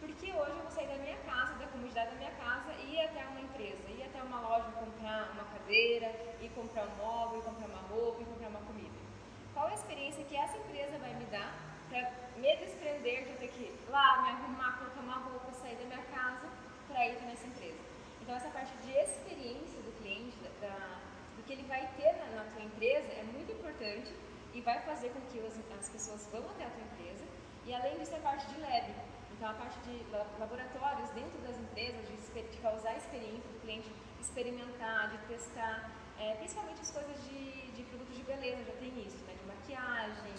Porque 0.00 0.32
hoje 0.32 0.50
eu 0.50 0.62
vou 0.62 0.70
sair 0.72 0.88
da 0.88 0.96
minha 0.96 1.16
casa, 1.18 1.54
da 1.54 1.68
comunidade 1.68 2.10
da 2.10 2.16
minha 2.16 2.32
casa, 2.32 2.72
e 2.82 2.94
ir 2.94 3.00
até 3.00 3.24
uma 3.26 3.40
empresa, 3.40 3.78
ir 3.90 4.02
até 4.02 4.20
uma 4.24 4.40
loja 4.40 4.72
comprar 4.72 5.30
uma 5.34 5.44
cadeira, 5.44 6.10
e 6.40 6.48
comprar 6.48 6.82
um 6.82 6.96
móvel, 6.96 7.38
e 7.38 7.42
comprar 7.42 7.66
uma 7.68 7.82
roupa, 7.88 8.22
e 8.22 8.24
comprar 8.24 8.48
uma 8.48 8.60
comida. 8.60 8.98
Qual 9.54 9.68
a 9.68 9.74
experiência 9.74 10.24
que 10.24 10.36
essa 10.36 10.58
empresa 10.58 10.98
vai 10.98 11.14
me 11.14 11.24
dar 11.26 11.54
para 11.88 12.10
me 12.36 12.56
desprender 12.56 13.22
de 13.22 13.30
eu 13.30 13.36
ter 13.38 13.48
que 13.48 13.62
ir 13.62 13.78
lá, 13.88 14.22
me 14.22 14.28
arrumar, 14.30 14.78
colocar 14.78 15.00
uma 15.00 15.18
roupa, 15.18 15.52
sair 15.52 15.76
da 15.76 15.84
minha 15.84 16.02
casa 16.10 16.48
para 16.88 17.06
ir 17.06 17.22
nessa 17.22 17.46
empresa? 17.46 17.78
Então 18.20 18.34
essa 18.34 18.48
parte 18.50 18.72
de 18.84 18.90
experiência 18.90 19.80
do 19.80 19.92
cliente, 20.02 20.36
da, 20.60 20.98
do 21.36 21.42
que 21.44 21.52
ele 21.52 21.62
vai 21.64 21.88
ter 21.96 22.12
na, 22.18 22.42
na 22.42 22.44
tua 22.50 22.62
empresa 22.62 23.08
é 23.12 23.24
e 24.54 24.60
vai 24.60 24.80
fazer 24.82 25.10
com 25.10 25.20
que 25.30 25.38
as, 25.46 25.58
as 25.78 25.88
pessoas 25.88 26.26
vão 26.32 26.44
até 26.50 26.64
a 26.64 26.70
tua 26.70 26.82
empresa. 26.82 27.24
E 27.64 27.74
além 27.74 27.98
disso, 27.98 28.14
a 28.16 28.20
parte 28.20 28.46
de 28.46 28.60
lab, 28.60 28.94
então, 29.38 29.50
a 29.50 29.54
parte 29.54 29.78
de 29.80 30.04
laboratórios 30.12 31.10
dentro 31.10 31.38
das 31.46 31.56
empresas, 31.56 32.08
de, 32.08 32.42
de 32.42 32.56
causar 32.58 32.96
experiência 32.96 33.48
do 33.52 33.60
cliente, 33.60 33.88
experimentar, 34.20 35.10
de 35.10 35.18
testar, 35.28 35.92
é, 36.18 36.34
principalmente 36.34 36.80
as 36.80 36.90
coisas 36.90 37.22
de, 37.22 37.70
de 37.70 37.84
produtos 37.84 38.16
de 38.16 38.24
beleza, 38.24 38.64
já 38.64 38.72
tem 38.72 38.88
isso, 39.00 39.16
né? 39.26 39.34
de 39.40 39.46
maquiagem, 39.46 40.34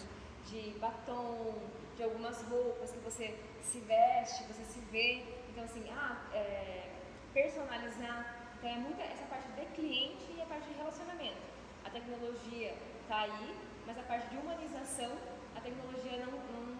de 0.47 0.77
batom, 0.79 1.55
de 1.95 2.03
algumas 2.03 2.41
roupas 2.49 2.91
que 2.91 2.99
você 2.99 3.39
se 3.61 3.79
veste, 3.79 4.43
você 4.43 4.65
se 4.65 4.81
vê. 4.91 5.23
Então, 5.49 5.63
assim, 5.63 5.85
ah, 5.91 6.21
é, 6.33 6.89
personalizar. 7.33 8.51
Então, 8.57 8.69
é 8.69 8.75
muito 8.75 8.99
essa 8.99 9.23
parte 9.27 9.47
de 9.47 9.65
cliente 9.67 10.29
e 10.35 10.41
a 10.41 10.45
parte 10.45 10.67
de 10.67 10.73
relacionamento. 10.73 11.39
A 11.85 11.89
tecnologia 11.89 12.75
está 13.09 13.21
aí, 13.21 13.57
mas 13.87 13.97
a 13.97 14.03
parte 14.03 14.29
de 14.29 14.37
humanização, 14.37 15.11
a 15.55 15.59
tecnologia 15.61 16.23
não, 16.23 16.31
não, 16.31 16.77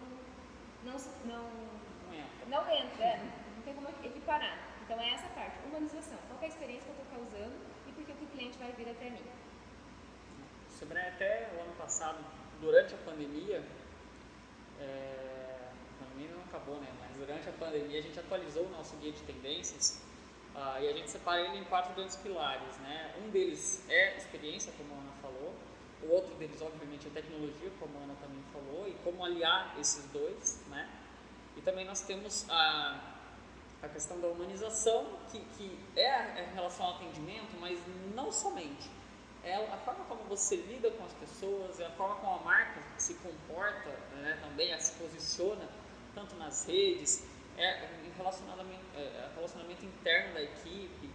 não, 0.86 0.98
não 1.26 1.70
não 2.48 2.62
entra, 2.72 3.04
é, 3.04 3.18
não 3.56 3.64
tem 3.64 3.74
como 3.74 3.90
equiparar. 4.04 4.60
Então 4.84 5.00
é 5.02 5.14
essa 5.14 5.28
parte, 5.30 5.58
humanização. 5.66 6.20
Qual 6.28 6.40
é 6.42 6.46
a 6.46 6.48
experiência 6.48 6.86
que 6.86 7.00
eu 7.00 7.04
estou 7.04 7.18
causando 7.18 7.56
e 7.88 7.92
por 7.92 8.06
que 8.06 8.12
o 8.12 8.28
cliente 8.28 8.60
vai 8.60 8.72
vir 8.74 8.90
até 8.90 9.10
mim? 9.10 9.24
Sobre 10.68 11.00
até 11.00 11.50
o 11.56 11.62
ano 11.62 11.74
passado, 11.76 12.24
durante 12.62 12.94
a 12.94 12.98
pandemia, 13.00 13.64
é, 14.80 15.72
a 16.00 16.04
pandemia 16.04 16.36
não 16.36 16.44
acabou, 16.44 16.76
né? 16.76 16.90
Mas 17.00 17.18
durante 17.18 17.50
a 17.50 17.54
pandemia 17.54 18.00
a 18.00 18.04
gente 18.04 18.20
atualizou 18.20 18.66
o 18.66 18.70
nosso 18.70 18.96
guia 18.98 19.12
de 19.12 19.22
tendências 19.24 20.02
ah, 20.56 20.80
e 20.80 20.90
a 20.90 20.94
gente 20.94 21.10
separa 21.10 21.42
ele 21.42 21.58
em 21.58 21.64
quatro 21.66 21.94
grandes 21.96 22.16
pilares, 22.18 22.78
né? 22.78 23.16
Um 23.24 23.30
deles 23.32 23.84
é 23.90 24.16
experiência, 24.16 24.72
como 24.78 24.94
a 24.94 24.98
Ana 24.98 25.12
falou. 25.22 25.69
O 26.04 26.14
outro 26.14 26.34
deles, 26.36 26.62
obviamente, 26.62 27.08
é 27.08 27.10
tecnologia, 27.10 27.70
como 27.80 27.98
a 28.00 28.04
Ana 28.04 28.16
também 28.22 28.42
falou, 28.54 28.88
e 28.88 28.94
como 29.04 29.24
aliar 29.24 29.76
esses 29.80 30.06
dois, 30.12 30.64
né? 30.70 30.90
E 31.58 31.62
também 31.62 31.86
nós 31.86 32.02
temos 32.02 32.50
a, 32.50 33.02
a 33.82 33.90
questão 33.90 34.20
da 34.20 34.28
humanização, 34.28 35.20
que, 35.30 35.40
que 35.58 35.80
é, 35.96 36.02
é 36.06 36.52
relação 36.54 36.86
ao 36.86 36.96
atendimento, 36.96 37.58
mas 37.60 37.80
não 38.16 38.32
somente. 38.32 38.90
É 39.44 39.56
a 39.56 39.78
forma 39.78 40.06
como 40.06 40.24
você 40.24 40.56
lida 40.56 40.92
com 40.92 41.04
as 41.06 41.14
pessoas, 41.14 41.80
é 41.80 41.86
a 41.86 41.92
forma 41.92 42.16
como 42.16 42.36
a 42.36 42.40
marca 42.40 42.82
se 42.98 43.16
comporta, 43.16 43.90
né, 44.18 44.38
também 44.42 44.78
se 44.80 44.94
posiciona, 44.94 45.68
tanto 46.14 46.36
nas 46.36 46.66
redes, 46.66 47.26
é 47.58 47.88
relacionamento, 48.18 48.86
é 48.96 49.32
relacionamento 49.36 49.86
interno 49.86 50.34
da 50.34 50.42
equipe, 50.44 51.10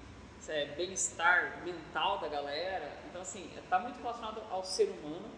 é 0.48 0.66
bem-estar 0.76 1.62
mental 1.64 2.18
da 2.18 2.28
galera. 2.28 2.92
Então, 3.08 3.22
assim, 3.22 3.50
está 3.56 3.78
muito 3.78 3.98
relacionado 3.98 4.42
ao 4.50 4.64
ser 4.64 4.90
humano, 4.90 5.30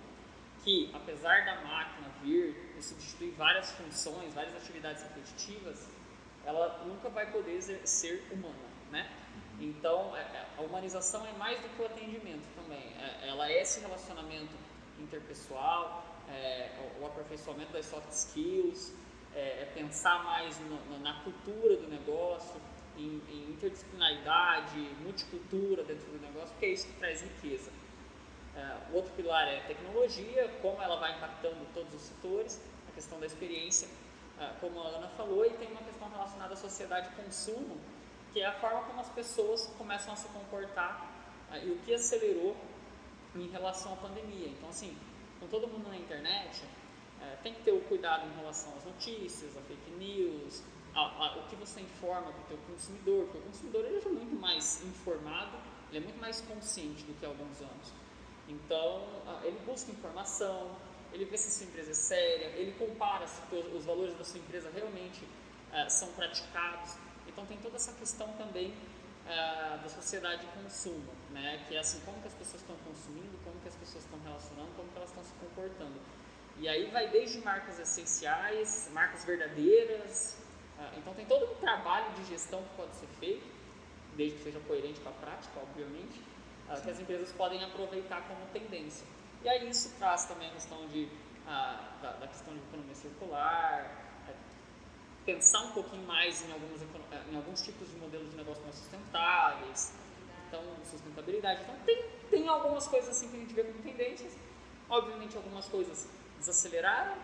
que 0.65 0.91
apesar 0.95 1.45
da 1.45 1.57
máquina 1.63 2.09
vir 2.23 2.75
e 2.77 2.83
substituir 2.83 3.31
várias 3.33 3.71
funções, 3.73 4.35
várias 4.35 4.57
atividades 4.57 5.03
repetitivas, 5.03 5.89
ela 6.45 6.85
nunca 6.87 7.09
vai 7.09 7.31
poder 7.31 7.61
ser 7.87 8.27
humana, 8.33 8.69
né? 8.91 9.11
Então, 9.61 10.17
é, 10.17 10.21
é, 10.21 10.47
a 10.59 10.63
humanização 10.63 11.27
é 11.27 11.33
mais 11.33 11.61
do 11.61 11.69
que 11.71 11.83
o 11.83 11.87
atendimento 11.87 12.47
também. 12.55 12.93
É, 13.01 13.29
ela 13.29 13.49
é 13.49 13.63
esse 13.63 13.81
relacionamento 13.81 14.55
interpessoal, 14.99 16.05
é, 16.29 16.71
o 17.01 17.07
aperfeiçoamento 17.07 17.73
das 17.73 17.87
soft 17.87 18.11
skills, 18.11 18.93
é, 19.35 19.63
é 19.63 19.73
pensar 19.75 20.23
mais 20.25 20.59
no, 20.61 20.99
na 21.01 21.23
cultura 21.23 21.77
do 21.77 21.89
negócio, 21.89 22.61
em, 22.97 23.23
em, 23.29 23.51
interdisciplinaridade, 23.51 24.79
multicultura 25.03 25.83
dentro 25.85 26.11
do 26.11 26.21
negócio, 26.21 26.51
porque 26.51 26.67
é 26.67 26.71
isso 26.71 26.87
que 26.87 26.95
traz 26.95 27.23
riqueza. 27.23 27.71
É, 28.57 28.77
o 28.91 28.97
outro 28.97 29.13
pilar 29.13 29.47
é 29.47 29.61
tecnologia, 29.61 30.49
como 30.63 30.81
ela 30.81 30.97
vai 30.97 31.15
impactando 31.15 31.67
todos 31.75 31.93
os 31.93 32.01
setores, 32.01 32.61
a 32.89 32.93
questão 32.93 33.21
da 33.21 33.27
experiência, 33.27 33.87
é, 34.41 34.51
como 34.61 34.81
a 34.81 34.89
Ana 34.89 35.09
falou, 35.09 35.45
e 35.45 35.51
tem 35.51 35.69
uma 35.69 35.83
questão 35.83 36.09
relacionada 36.09 36.55
à 36.55 36.57
sociedade 36.57 37.11
de 37.11 37.17
consumo, 37.17 37.79
que 38.33 38.41
é 38.41 38.47
a 38.47 38.53
forma 38.53 38.83
como 38.85 39.01
as 39.01 39.11
pessoas 39.11 39.67
começam 39.79 40.13
a 40.13 40.17
se 40.17 40.29
comportar 40.29 41.07
é, 41.53 41.67
e 41.67 41.71
o 41.71 41.79
que 41.81 41.93
acelerou 41.93 42.57
em 43.35 43.49
relação 43.49 43.93
à 43.93 43.97
pandemia. 43.97 44.49
Então, 44.49 44.71
assim, 44.71 44.97
com 45.39 45.47
todo 45.49 45.69
mundo 45.69 45.89
na 45.89 45.97
internet, 45.97 46.63
tem 47.43 47.53
que 47.53 47.63
ter 47.63 47.73
o 47.73 47.81
cuidado 47.81 48.27
em 48.27 48.37
relação 48.37 48.73
às 48.77 48.85
notícias, 48.85 49.57
a 49.57 49.61
fake 49.63 49.91
news, 49.99 50.63
a, 50.97 51.27
a, 51.27 51.37
o 51.37 51.43
que 51.49 51.57
você 51.57 51.81
informa 51.81 52.33
para 52.33 52.41
o 52.41 52.45
teu 52.49 52.59
consumidor, 52.71 53.25
porque 53.27 53.39
o 53.39 53.43
consumidor 53.43 53.85
ele 53.85 53.99
é 53.99 54.09
muito 54.09 54.37
mais 54.41 54.83
informado, 54.83 55.59
ele 55.91 55.99
é 55.99 56.01
muito 56.01 56.19
mais 56.19 56.41
consciente 56.41 57.05
do 57.05 57.15
que 57.19 57.27
há 57.27 57.29
alguns 57.29 57.61
anos. 57.61 57.93
Então, 58.49 59.07
ele 59.45 59.59
busca 59.67 59.91
informação, 59.91 60.75
ele 61.13 61.25
vê 61.27 61.37
se 61.37 61.49
a 61.49 61.51
sua 61.51 61.67
empresa 61.67 61.91
é 61.91 61.95
séria, 61.95 62.47
ele 62.57 62.73
compara 62.73 63.27
se 63.27 63.41
os 63.75 63.85
valores 63.85 64.17
da 64.17 64.25
sua 64.25 64.41
empresa 64.41 64.71
realmente 64.75 65.25
uh, 65.25 65.91
são 65.91 66.09
praticados. 66.13 66.95
Então, 67.27 67.45
tem 67.45 67.59
toda 67.59 67.77
essa 67.77 67.93
questão 67.93 68.29
também 68.35 68.71
uh, 68.71 69.83
da 69.83 69.89
sociedade 69.89 70.47
de 70.47 70.63
consumo, 70.63 71.13
né? 71.31 71.65
que 71.69 71.77
é 71.77 71.81
assim, 71.81 72.01
como 72.05 72.21
que 72.23 72.29
as 72.29 72.35
pessoas 72.35 72.63
estão 72.63 72.77
consumindo, 72.87 73.37
como 73.45 73.61
que 73.61 73.69
as 73.69 73.75
pessoas 73.75 74.05
estão 74.05 74.19
relacionando, 74.21 74.71
como 74.77 74.89
que 74.89 74.97
elas 74.97 75.11
estão 75.11 75.25
se 75.25 75.33
comportando. 75.41 76.01
E 76.59 76.69
aí 76.69 76.91
vai 76.91 77.09
desde 77.11 77.41
marcas 77.41 77.79
essenciais, 77.79 78.89
marcas 78.93 79.25
verdadeiras. 79.25 80.46
Uh, 80.79 80.99
então, 80.99 81.15
tem 81.15 81.25
todo 81.27 81.53
um 81.53 81.55
trabalho 81.57 82.13
de 82.15 82.25
gestão 82.25 82.63
que 82.63 82.77
pode 82.77 82.95
ser 82.97 83.07
feito, 83.19 83.47
desde 84.17 84.39
que 84.39 84.45
seja 84.45 84.61
coerente 84.61 85.01
com 85.01 85.09
a 85.09 85.13
prática, 85.13 85.61
obviamente 85.61 86.21
uh, 86.69 86.81
que 86.81 86.91
as 86.91 87.01
empresas 87.01 87.33
podem 87.33 87.63
aproveitar 87.65 88.23
como 88.23 88.47
tendência. 88.53 89.07
E 89.43 89.49
aí 89.49 89.69
isso 89.69 89.95
traz 89.99 90.25
também 90.25 90.49
a 90.49 90.53
questão 90.53 90.87
de, 90.89 91.05
uh, 91.05 92.03
da, 92.03 92.13
da, 92.21 92.27
questão 92.27 92.53
de 92.55 92.61
economia 92.61 92.95
circular, 92.95 93.91
uh, 94.29 94.35
pensar 95.25 95.61
um 95.61 95.73
pouquinho 95.73 96.07
mais 96.07 96.47
em, 96.49 96.53
alguns, 96.53 96.83
em 96.83 97.37
alguns 97.37 97.63
tipos 97.63 97.89
de 97.89 97.97
modelos 97.97 98.31
de 98.31 98.37
negócio 98.37 98.63
mais 98.63 98.77
sustentáveis, 98.77 99.95
então 100.49 100.63
sustentabilidade. 100.85 101.63
Então 101.63 101.77
tem, 101.85 102.05
tem 102.31 102.49
algumas 102.49 102.87
coisas 102.87 103.11
assim 103.11 103.29
que 103.29 103.37
a 103.37 103.41
gente 103.41 103.55
vê 103.55 103.65
como 103.65 103.83
tendências. 103.83 104.37
Obviamente 104.89 105.37
algumas 105.37 105.67
coisas 105.67 106.09
desaceleraram 106.39 107.17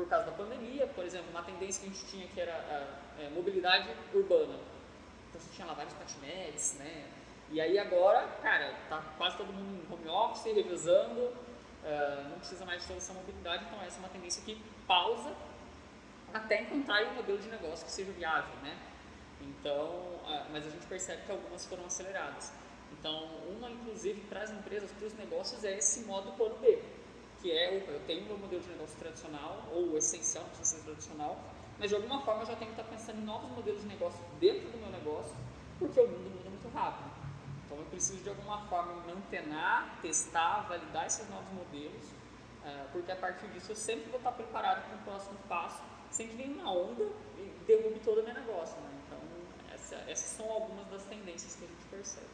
por 0.00 0.08
causa 0.08 0.26
da 0.26 0.32
pandemia, 0.32 0.86
por 0.86 1.04
exemplo, 1.04 1.28
uma 1.30 1.42
tendência 1.42 1.82
que 1.82 1.90
a 1.90 1.92
gente 1.92 2.06
tinha 2.06 2.26
que 2.28 2.40
era 2.40 2.54
a, 2.54 3.26
a 3.26 3.30
mobilidade 3.30 3.90
urbana. 4.14 4.58
Então 5.28 5.40
você 5.40 5.50
tinha 5.54 5.66
lá 5.66 5.74
vários 5.74 5.92
patinetes, 5.92 6.78
né? 6.78 7.06
E 7.50 7.60
aí 7.60 7.78
agora, 7.78 8.26
cara, 8.42 8.74
tá 8.88 9.02
quase 9.18 9.36
todo 9.36 9.52
mundo 9.52 9.84
em 9.84 9.92
home 9.92 10.08
office, 10.08 10.54
revisando, 10.54 11.20
uh, 11.20 12.28
não 12.30 12.38
precisa 12.38 12.64
mais 12.64 12.80
de 12.80 12.88
toda 12.88 12.98
essa 12.98 13.12
mobilidade, 13.12 13.64
então 13.64 13.82
essa 13.82 13.98
é 13.98 14.00
uma 14.00 14.08
tendência 14.08 14.42
que 14.42 14.62
pausa 14.86 15.34
até 16.32 16.62
encontrar 16.62 17.02
um 17.04 17.14
modelo 17.16 17.38
de 17.38 17.48
negócio 17.48 17.84
que 17.84 17.92
seja 17.92 18.12
viável, 18.12 18.54
né? 18.62 18.78
Então, 19.42 19.84
uh, 19.84 20.46
mas 20.50 20.66
a 20.66 20.70
gente 20.70 20.86
percebe 20.86 21.24
que 21.26 21.32
algumas 21.32 21.66
foram 21.66 21.84
aceleradas. 21.84 22.52
Então, 22.92 23.26
uma, 23.48 23.70
inclusive, 23.70 24.20
para 24.22 24.42
as 24.42 24.50
empresas, 24.50 24.90
para 24.92 25.06
os 25.06 25.14
negócios, 25.14 25.62
é 25.62 25.76
esse 25.76 26.00
modo 26.04 26.32
plano 26.32 26.56
B, 26.56 26.82
que 27.40 27.50
é, 27.50 27.76
eu 27.76 28.00
tenho 28.06 28.26
meu 28.26 28.38
modelo 28.38 28.60
de 28.60 28.68
negócio 28.68 28.98
tradicional, 28.98 29.66
ou 29.72 29.96
essencial, 29.96 30.44
não 30.44 30.50
precisa 30.50 30.76
ser 30.76 30.84
tradicional, 30.84 31.40
mas 31.78 31.88
de 31.88 31.96
alguma 31.96 32.20
forma 32.22 32.42
eu 32.42 32.46
já 32.46 32.56
tenho 32.56 32.72
que 32.72 32.80
estar 32.80 32.94
pensando 32.94 33.18
em 33.18 33.24
novos 33.24 33.50
modelos 33.50 33.80
de 33.80 33.88
negócio 33.88 34.20
dentro 34.38 34.68
do 34.70 34.78
meu 34.78 34.90
negócio, 34.90 35.34
porque 35.78 35.98
o 35.98 36.06
mundo 36.06 36.30
muda 36.36 36.50
muito 36.50 36.68
rápido. 36.74 37.10
Então 37.64 37.78
eu 37.78 37.84
preciso 37.84 38.22
de 38.22 38.28
alguma 38.28 38.66
forma 38.68 39.02
me 39.02 39.12
antenar, 39.12 39.98
testar, 40.02 40.66
validar 40.68 41.06
esses 41.06 41.28
novos 41.30 41.50
modelos, 41.52 42.04
uh, 42.64 42.88
porque 42.92 43.10
a 43.10 43.16
partir 43.16 43.46
disso 43.48 43.72
eu 43.72 43.76
sempre 43.76 44.10
vou 44.10 44.18
estar 44.18 44.32
preparado 44.32 44.86
para 44.86 44.96
o 44.96 45.02
próximo 45.04 45.38
passo, 45.48 45.82
sem 46.10 46.28
que 46.28 46.36
venha 46.36 46.52
uma 46.52 46.70
onda 46.70 47.08
derrube 47.66 48.00
todo 48.00 48.20
o 48.20 48.24
meu 48.24 48.34
negócio. 48.34 48.76
Né? 48.80 48.90
Então 49.06 49.18
essa, 49.72 49.96
essas 50.10 50.30
são 50.36 50.50
algumas 50.50 50.86
das 50.88 51.04
tendências 51.04 51.56
que 51.56 51.64
a 51.64 51.68
gente 51.68 51.84
percebe. 51.90 52.26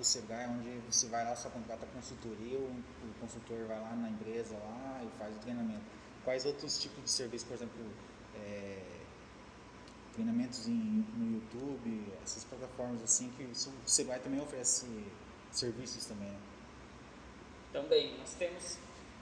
O 0.00 0.04
Sebrae, 0.04 0.46
onde 0.48 0.70
você 0.90 1.08
vai 1.08 1.24
lá, 1.24 1.36
só 1.36 1.50
contrata 1.50 1.86
consultoria, 1.86 2.58
o, 2.58 2.82
consultor 3.20 3.66
vai 3.66 3.80
lá 3.80 3.94
na 3.94 4.08
empresa 4.08 4.56
lá 4.56 5.02
e 5.04 5.18
faz 5.18 5.36
o 5.36 5.38
treinamento. 5.40 5.84
Quais 6.24 6.44
outros 6.46 6.80
tipos 6.80 7.04
de 7.04 7.10
serviços, 7.10 7.46
por 7.46 7.54
exemplo, 7.54 7.84
é, 8.36 8.82
treinamentos 10.12 10.66
em, 10.66 11.04
no 11.16 11.34
YouTube, 11.34 12.12
essas 12.22 12.44
plataformas 12.44 13.02
assim, 13.02 13.30
que 13.36 13.44
o 13.44 13.88
Sebrae 13.88 14.20
também 14.20 14.40
oferece 14.40 14.86
serviços 15.50 16.06
também, 16.06 16.28
né? 16.28 16.40
Também, 17.72 18.18
nós 18.18 18.34
temos 18.34 18.78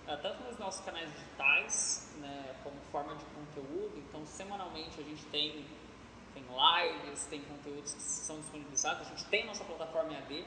ah, 0.06 0.16
tanto 0.16 0.42
nos 0.44 0.58
nossos 0.58 0.84
canais 0.84 1.10
digitais, 1.12 2.08
né, 2.20 2.54
como 2.64 2.76
forma 2.90 3.14
de 3.14 3.24
conteúdo, 3.26 3.92
então 3.98 4.24
semanalmente 4.26 4.98
a 5.00 5.02
gente 5.02 5.24
tem 5.26 5.66
tem 6.38 6.44
lives, 6.44 7.24
tem 7.26 7.42
conteúdos 7.42 7.94
que 7.94 8.00
são 8.00 8.38
disponibilizados. 8.40 9.06
A 9.06 9.10
gente 9.10 9.24
tem 9.26 9.46
nossa 9.46 9.64
plataforma 9.64 10.12
EAD, 10.12 10.44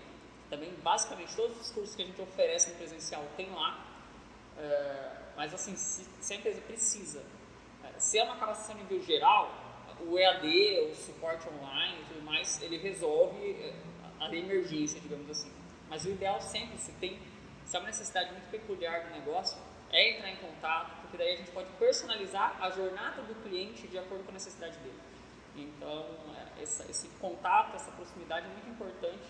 também 0.52 0.72
basicamente 0.84 1.34
todos 1.34 1.60
os 1.60 1.72
cursos 1.72 1.96
que 1.96 2.04
a 2.04 2.06
gente 2.06 2.22
oferece 2.22 2.72
no 2.72 2.76
presencial 2.76 3.24
tem 3.38 3.50
lá. 3.50 3.88
É, 4.60 5.12
mas 5.38 5.54
assim, 5.54 5.76
se, 5.78 6.06
se, 6.20 6.34
a 6.34 6.36
empresa 6.36 6.62
precisa, 6.62 7.24
é, 7.86 7.98
se 7.98 8.20
é 8.20 8.24
uma 8.24 8.36
capacitação 8.36 8.76
nível 8.76 9.02
geral, 9.02 9.50
o 10.02 10.20
EAD, 10.20 10.92
o 10.92 10.96
suporte 10.96 11.48
online 11.48 12.02
e 12.02 12.06
tudo 12.14 12.22
mais, 12.24 12.62
ele 12.62 12.78
resolve 12.78 13.52
é, 13.52 13.74
a 14.20 14.36
emergência, 14.36 15.00
digamos 15.00 15.30
assim. 15.30 15.52
Mas 15.90 16.04
o 16.04 16.10
ideal 16.10 16.42
sempre, 16.42 16.78
se 16.78 16.92
tem 16.94 17.18
se 17.66 17.78
é 17.78 17.80
uma 17.80 17.88
necessidade 17.88 18.34
muito 18.34 18.50
peculiar 18.52 19.06
do 19.06 19.12
negócio, 19.12 19.58
é 19.90 20.18
entrar 20.18 20.30
em 20.30 20.36
contato, 20.36 21.02
porque 21.02 21.16
daí 21.16 21.36
a 21.36 21.38
gente 21.38 21.52
pode 21.52 21.70
personalizar 21.80 22.62
a 22.62 22.70
jornada 22.70 23.22
do 23.22 23.34
cliente 23.44 23.88
de 23.88 23.98
acordo 23.98 24.26
com 24.26 24.32
a 24.32 24.34
necessidade 24.34 24.78
dele. 24.80 25.00
Então, 25.56 26.06
essa, 26.62 26.84
esse 26.92 27.08
contato, 27.22 27.74
essa 27.76 27.90
proximidade 27.92 28.46
é 28.46 28.50
muito 28.50 28.70
importante 28.70 29.24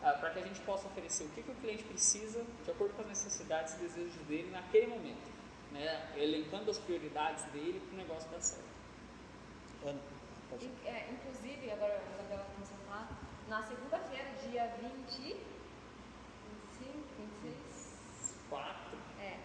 uh, 0.00 0.18
para 0.18 0.30
que 0.30 0.38
a 0.38 0.42
gente 0.42 0.60
possa 0.60 0.86
oferecer 0.86 1.24
o 1.24 1.28
que, 1.30 1.42
que, 1.42 1.50
o 1.50 1.54
cliente 1.56 1.84
precisa 1.84 2.44
de 2.64 2.70
acordo 2.70 2.94
com 2.94 3.02
as 3.02 3.08
necessidades 3.08 3.74
e 3.74 3.78
desejos 3.78 4.14
dele 4.26 4.50
naquele 4.50 4.86
momento, 4.86 5.30
né? 5.72 6.12
elencando 6.16 6.70
as 6.70 6.78
prioridades 6.78 7.44
dele 7.52 7.80
para 7.80 7.94
o 7.94 7.96
negócio 7.96 8.30
dar 8.30 8.40
certo. 8.40 8.76
Ana, 9.84 10.00
é, 10.84 11.10
inclusive, 11.10 11.70
agora 11.70 11.96
a 11.96 12.16
Gabriela 12.16 12.46
começou 12.54 12.76
a 12.76 12.80
falar, 12.86 13.08
na 13.48 13.62
segunda-feira, 13.62 14.30
dia 14.48 14.66
20, 14.80 15.36
25, 16.80 17.06
26? 17.42 18.34
4. 18.48 18.98
É, 19.20 19.38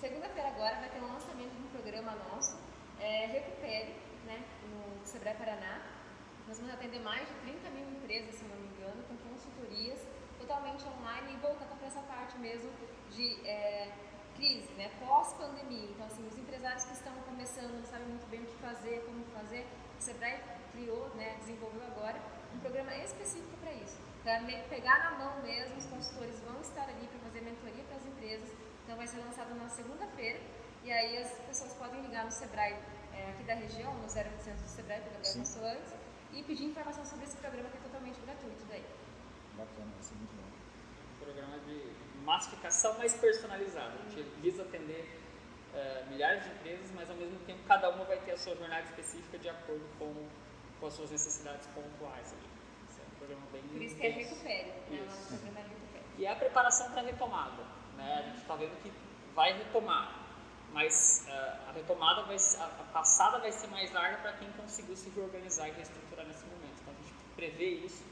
segunda-feira 0.00 0.48
agora 0.48 0.76
vai 0.76 0.88
ter 0.88 1.00
um 1.00 1.12
lançamento 1.12 1.50
de 1.50 1.62
um 1.62 1.68
programa 1.68 2.12
nosso, 2.30 2.58
é, 2.98 3.26
Recupere, 3.26 3.94
né, 4.26 4.42
no 4.70 5.06
Sebrae 5.06 5.34
Paraná. 5.34 5.82
Nós 6.48 6.58
vamos 6.58 6.74
atender 6.74 7.00
mais 7.00 7.28
de 7.28 7.34
30 7.34 7.70
mil 7.70 7.88
empresas, 7.90 8.34
se 8.34 8.44
não 8.44 8.56
me 8.56 8.71
com 9.08 9.16
consultorias 9.16 9.98
totalmente 10.38 10.84
online 10.86 11.34
e 11.34 11.36
voltando 11.36 11.78
para 11.78 11.86
essa 11.86 12.02
parte 12.02 12.36
mesmo 12.38 12.70
de 13.10 13.46
é, 13.46 13.92
crise, 14.34 14.68
né, 14.74 14.90
pós-pandemia. 14.98 15.90
Então, 15.90 16.06
assim, 16.06 16.26
os 16.26 16.36
empresários 16.36 16.84
que 16.84 16.92
estão 16.92 17.12
começando 17.22 17.72
não 17.72 17.84
sabem 17.84 18.08
muito 18.08 18.28
bem 18.28 18.42
o 18.42 18.46
que 18.46 18.56
fazer, 18.56 19.04
como 19.06 19.24
fazer. 19.26 19.66
O 19.98 20.02
Sebrae 20.02 20.40
criou, 20.72 21.08
né, 21.14 21.36
desenvolveu 21.38 21.82
agora 21.84 22.20
um 22.54 22.58
programa 22.58 22.94
específico 22.96 23.56
para 23.58 23.72
isso, 23.72 23.98
para 24.22 24.40
pegar 24.68 24.98
na 25.10 25.18
mão 25.18 25.42
mesmo. 25.42 25.76
Os 25.76 25.86
consultores 25.86 26.40
vão 26.40 26.60
estar 26.60 26.88
ali 26.88 27.06
para 27.06 27.20
fazer 27.20 27.40
mentoria 27.42 27.84
para 27.84 27.96
as 27.96 28.06
empresas. 28.06 28.50
Então, 28.84 28.96
vai 28.96 29.06
ser 29.06 29.18
lançado 29.18 29.54
na 29.54 29.68
segunda-feira. 29.68 30.40
E 30.84 30.90
aí 30.90 31.18
as 31.18 31.30
pessoas 31.46 31.72
podem 31.74 32.00
ligar 32.02 32.24
no 32.24 32.30
Sebrae 32.32 32.76
é, 33.14 33.30
aqui 33.30 33.44
da 33.44 33.54
região, 33.54 33.94
no 33.94 34.02
0800 34.02 34.60
do 34.60 34.68
Sebrae, 34.68 35.00
que 35.00 35.08
o 35.08 35.12
Gabriel 35.12 35.38
passou 35.38 35.64
antes, 35.64 35.92
e 36.32 36.42
pedir 36.42 36.64
informação 36.64 37.04
sobre 37.04 37.24
esse 37.24 37.36
programa 37.36 37.68
que 37.68 37.76
é 37.76 37.80
totalmente 37.80 38.20
gratuito 38.20 38.64
daí. 38.68 38.84
Bacana, 39.56 39.92
isso 40.00 40.14
é 40.14 40.16
muito 40.16 40.34
bom. 40.36 40.48
Um 41.16 41.24
programa 41.24 41.58
de 41.58 41.92
massificação 42.24 42.96
mais 42.98 43.14
personalizada. 43.14 43.94
A 43.94 44.10
gente 44.10 44.22
visa 44.40 44.62
atender 44.62 45.20
é, 45.74 46.04
milhares 46.08 46.44
de 46.44 46.50
empresas, 46.50 46.90
mas 46.94 47.10
ao 47.10 47.16
mesmo 47.16 47.38
tempo 47.40 47.60
cada 47.66 47.90
uma 47.90 48.04
vai 48.04 48.18
ter 48.18 48.32
a 48.32 48.36
sua 48.36 48.56
jornada 48.56 48.82
específica 48.84 49.38
de 49.38 49.48
acordo 49.48 49.84
com, 49.98 50.14
com 50.80 50.86
as 50.86 50.94
suas 50.94 51.10
necessidades 51.10 51.66
pontuais. 51.68 52.32
Ali. 52.32 52.48
Esse 52.88 53.00
é 53.00 53.04
um 53.04 53.18
programa 53.18 53.46
bem 53.52 53.62
Por 53.62 53.82
isso 53.82 53.96
que 53.96 54.06
é 54.06 54.10
Recupere, 54.10 54.68
né? 54.90 55.08
programa 55.28 55.58
é 55.58 55.62
Recupere. 55.62 56.04
E 56.18 56.24
é 56.24 56.30
a 56.30 56.36
preparação 56.36 56.90
para 56.90 57.02
a 57.02 57.04
retomada. 57.04 57.62
Né? 57.96 58.18
A 58.18 58.22
gente 58.22 58.38
está 58.38 58.56
vendo 58.56 58.82
que 58.82 58.92
vai 59.34 59.52
retomar 59.52 60.21
mas 60.72 61.24
uh, 61.28 61.68
a 61.68 61.72
retomada 61.72 62.22
vai 62.22 62.36
a, 62.36 62.64
a 62.64 62.84
passada 62.92 63.38
vai 63.38 63.52
ser 63.52 63.66
mais 63.68 63.92
larga 63.92 64.16
para 64.18 64.32
quem 64.34 64.50
conseguiu 64.52 64.96
se 64.96 65.10
reorganizar 65.10 65.68
e 65.68 65.72
reestruturar 65.72 66.26
nesse 66.26 66.44
momento. 66.46 66.80
Então 66.80 66.94
a 66.94 67.02
gente 67.02 67.12
prevê 67.36 67.70
isso, 67.84 68.02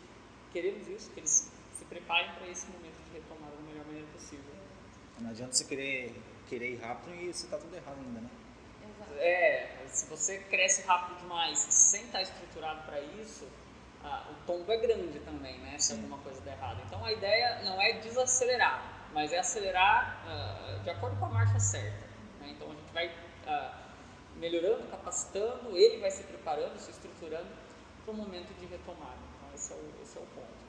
queremos 0.52 0.86
isso, 0.86 1.10
que 1.10 1.20
eles 1.20 1.50
se 1.72 1.84
preparem 1.86 2.32
para 2.34 2.46
esse 2.48 2.66
momento 2.66 2.96
de 3.06 3.18
retomada 3.18 3.56
da 3.56 3.62
melhor 3.62 3.86
maneira 3.86 4.06
possível. 4.12 4.44
Não 5.18 5.30
adianta 5.30 5.52
você 5.52 5.64
querer, 5.64 6.14
querer 6.48 6.72
ir 6.72 6.80
rápido 6.80 7.14
e 7.14 7.32
você 7.32 7.44
está 7.44 7.58
tudo 7.58 7.74
errado 7.74 7.98
ainda, 7.98 8.20
né? 8.20 8.30
Exato. 8.82 9.12
É, 9.18 9.86
se 9.86 10.06
você 10.06 10.38
cresce 10.38 10.82
rápido 10.82 11.18
demais 11.18 11.58
sem 11.58 12.04
estar 12.04 12.18
tá 12.18 12.22
estruturado 12.22 12.82
para 12.82 13.00
isso, 13.00 13.48
ah, 14.04 14.30
o 14.30 14.46
tombo 14.46 14.70
é 14.70 14.76
grande 14.78 15.18
também, 15.20 15.58
né? 15.58 15.78
Se 15.78 15.88
Sim. 15.88 15.96
alguma 15.96 16.18
coisa 16.18 16.40
der 16.42 16.52
errado. 16.52 16.82
Então 16.86 17.02
a 17.04 17.12
ideia 17.12 17.62
não 17.64 17.80
é 17.80 17.94
desacelerar, 17.94 19.08
mas 19.14 19.32
é 19.32 19.38
acelerar 19.38 20.22
ah, 20.26 20.80
de 20.82 20.90
acordo 20.90 21.18
com 21.18 21.26
a 21.26 21.30
marcha 21.30 21.58
certa 21.58 22.09
vai 22.92 23.10
ah, 23.46 23.90
melhorando, 24.36 24.88
capacitando, 24.88 25.76
ele 25.76 25.98
vai 25.98 26.10
se 26.10 26.22
preparando, 26.24 26.78
se 26.78 26.90
estruturando 26.90 27.50
para 28.04 28.12
o 28.12 28.16
momento 28.16 28.52
de 28.58 28.66
retomada. 28.66 29.18
Então, 29.36 29.54
esse 29.54 29.72
é 29.72 29.76
o, 29.76 30.02
esse 30.02 30.18
é 30.18 30.20
o 30.20 30.26
ponto. 30.26 30.60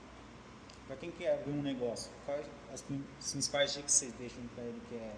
Para 0.88 0.96
quem 0.98 1.12
quer 1.12 1.36
abrir 1.36 1.52
um 1.52 1.62
negócio, 1.62 2.12
quais 2.26 2.46
as 2.74 2.82
principais 2.82 3.74
dicas 3.74 3.92
que 3.94 3.98
vocês 3.98 4.14
deixam 4.14 4.46
para 4.56 4.64
ele 4.64 4.82
que 4.90 4.96
é 4.96 5.14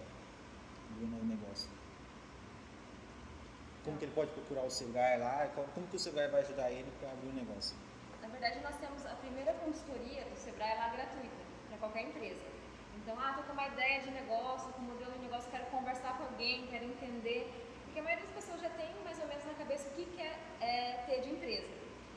abrir 0.91 1.05
um 1.05 1.09
novo 1.09 1.25
negócio? 1.25 1.69
Como 3.83 3.97
que 3.97 4.05
ele 4.05 4.13
pode 4.13 4.31
procurar 4.31 4.63
o 4.63 4.69
Sebrae 4.69 5.17
lá? 5.19 5.49
Como 5.73 5.87
que 5.87 5.95
o 5.95 5.99
Sebrae 5.99 6.29
vai 6.29 6.41
ajudar 6.41 6.71
ele 6.71 6.89
para 6.99 7.11
abrir 7.11 7.29
um 7.29 7.33
negócio? 7.33 7.75
Na 8.21 8.27
verdade, 8.29 8.59
nós 8.61 8.77
temos 8.77 9.05
a 9.05 9.15
primeira 9.15 9.53
consultoria 9.55 10.23
do 10.25 10.37
Sebrae 10.37 10.77
lá 10.77 10.89
gratuita 10.89 11.43
para 11.67 11.77
qualquer 11.79 12.03
empresa. 12.03 12.52
Então, 13.03 13.19
ah, 13.19 13.31
estou 13.31 13.43
com 13.43 13.51
uma 13.51 13.67
ideia 13.67 14.01
de 14.01 14.11
negócio, 14.11 14.71
com 14.71 14.81
um 14.81 14.85
modelo 14.85 15.11
de 15.11 15.19
negócio, 15.19 15.51
quero 15.51 15.65
conversar 15.65 16.17
com 16.17 16.23
alguém, 16.23 16.67
quero 16.67 16.85
entender. 16.85 17.51
Porque 17.83 17.99
a 17.99 18.03
maioria 18.03 18.25
das 18.25 18.33
pessoas 18.33 18.61
já 18.61 18.69
tem 18.69 18.95
mais 19.03 19.19
ou 19.19 19.27
menos 19.27 19.43
na 19.43 19.53
cabeça 19.55 19.89
o 19.89 19.91
que 19.91 20.05
quer 20.15 20.39
é, 20.61 21.03
ter 21.05 21.19
de 21.19 21.31
empresa. 21.31 21.67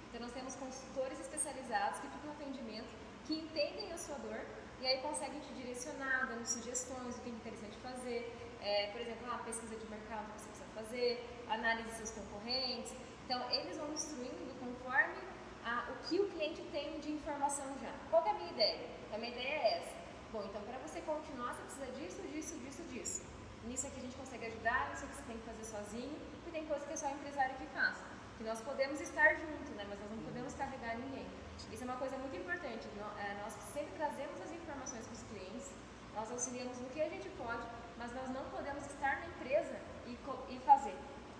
Então, 0.09 0.21
nós 0.21 0.31
temos 0.31 0.55
consultores 0.55 1.19
especializados 1.19 1.99
que 1.99 2.07
ficam 2.07 2.27
no 2.27 2.33
atendimento, 2.39 2.87
que 3.25 3.35
entendem 3.35 3.93
a 3.93 3.99
sua 3.99 4.15
dor 4.19 4.41
e 4.81 4.87
aí 4.87 4.99
conseguem 5.03 5.41
te 5.41 5.53
direcionar, 5.55 6.29
dando 6.29 6.47
sugestões 6.47 7.17
do 7.17 7.23
que 7.23 7.31
é 7.31 7.33
interessante 7.33 7.77
fazer. 7.79 8.33
É, 8.63 8.87
por 8.93 9.01
exemplo, 9.01 9.27
a 9.33 9.39
pesquisa 9.39 9.75
de 9.75 9.87
mercado 9.91 10.31
que 10.35 10.41
você 10.41 10.49
precisa 10.51 10.71
fazer, 10.73 11.45
análise 11.51 11.89
de 11.89 11.95
seus 11.97 12.13
concorrentes. 12.13 12.95
Então, 13.25 13.51
eles 13.51 13.77
vão 13.77 13.93
instruindo 13.93 14.55
conforme 14.61 15.19
a, 15.65 15.91
o 15.91 16.09
que 16.09 16.21
o 16.21 16.29
cliente 16.31 16.63
tem 16.71 17.01
de 17.01 17.11
informação 17.11 17.77
já. 17.83 17.93
Qual 18.09 18.25
é 18.25 18.31
a 18.31 18.35
minha 18.35 18.53
ideia? 18.53 18.87
A 19.13 19.19
minha 19.19 19.33
ideia 19.33 19.55
é 19.55 19.79
essa 19.79 19.96
Bom, 20.37 20.45
então 20.45 20.61
para 20.69 20.77
você 20.85 21.01
continuar, 21.01 21.55
você 21.55 21.63
precisa 21.63 21.87
disso, 21.97 22.21
disso, 22.29 22.55
disso, 22.59 22.83
disso. 22.93 23.23
Nisso 23.65 23.87
aqui 23.87 24.01
a 24.01 24.03
gente 24.03 24.17
consegue 24.17 24.45
ajudar, 24.45 24.91
nisso 24.91 25.05
aqui 25.07 25.15
você 25.15 25.23
tem 25.23 25.39
que 25.39 25.47
fazer 25.49 25.65
sozinho, 25.65 26.15
e 26.47 26.51
tem 26.51 26.67
coisa 26.67 26.85
que 26.85 26.93
é 26.93 26.97
só 26.97 27.07
o 27.07 27.13
empresário 27.13 27.57
que 27.57 27.65
faz. 27.69 27.97
Que 28.37 28.45
nós 28.45 28.61
podemos 28.61 29.01
estar 29.01 29.33
juntos, 29.37 29.71
né? 29.71 29.87
mas 29.89 29.99
nós 29.99 30.11
não 30.11 30.19
podemos 30.19 30.53
carregar 30.53 30.99
ninguém. 30.99 31.27
Isso 31.73 31.83
é 31.83 31.87
uma 31.87 31.97
coisa 31.97 32.19
muito 32.19 32.37
importante. 32.37 32.87
É, 33.17 33.33
nós 33.41 33.55
sempre 33.73 33.97
trazemos 33.97 34.39
as 34.43 34.53
informações 34.53 35.07
para 35.07 35.15
os 35.15 35.23
clientes, 35.23 35.71
nós 36.15 36.31
auxiliamos 36.31 36.79
no 36.81 36.91
que 36.91 37.01
a 37.01 37.09
gente 37.09 37.31
pode, 37.31 37.67
mas 37.97 38.13
nós 38.13 38.29
não 38.29 38.45
podemos 38.51 38.85
estar 38.85 39.21
na 39.21 39.27
empresa 39.33 39.81
e, 40.07 40.19
e 40.51 40.59
fazer 40.67 40.97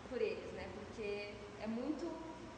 por 0.09 0.23
eles, 0.23 0.51
né? 0.55 0.71
Porque 0.73 1.35
é 1.61 1.67
muito. 1.67 2.11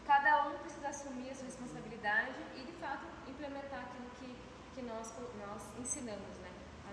Cada 0.07 0.47
um 0.47 0.59
precisa 0.61 0.89
assumir 0.89 1.31
a 1.31 1.35
sua 1.35 1.47
responsabilidade 1.47 2.39
e, 2.57 2.63
de 2.63 2.73
fato, 2.75 3.05
implementar 3.27 3.81
aquilo 3.81 4.09
que 4.21 4.48
que 4.79 4.85
nós, 4.85 5.13
nós 5.41 5.63
ensinamos 5.81 6.37
né, 6.39 6.53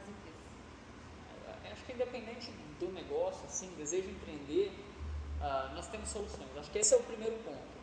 empresas. 0.09 0.41
É, 1.63 1.71
acho 1.71 1.85
que 1.85 1.93
independente 1.93 2.51
do 2.79 2.91
negócio, 2.91 3.45
assim, 3.45 3.69
desejo 3.77 4.09
empreender, 4.09 4.71
uh, 5.39 5.75
nós 5.75 5.87
temos 5.89 6.09
soluções. 6.09 6.49
Acho 6.57 6.71
que 6.71 6.79
esse 6.79 6.95
é 6.95 6.97
o 6.97 7.03
primeiro 7.03 7.37
ponto. 7.43 7.75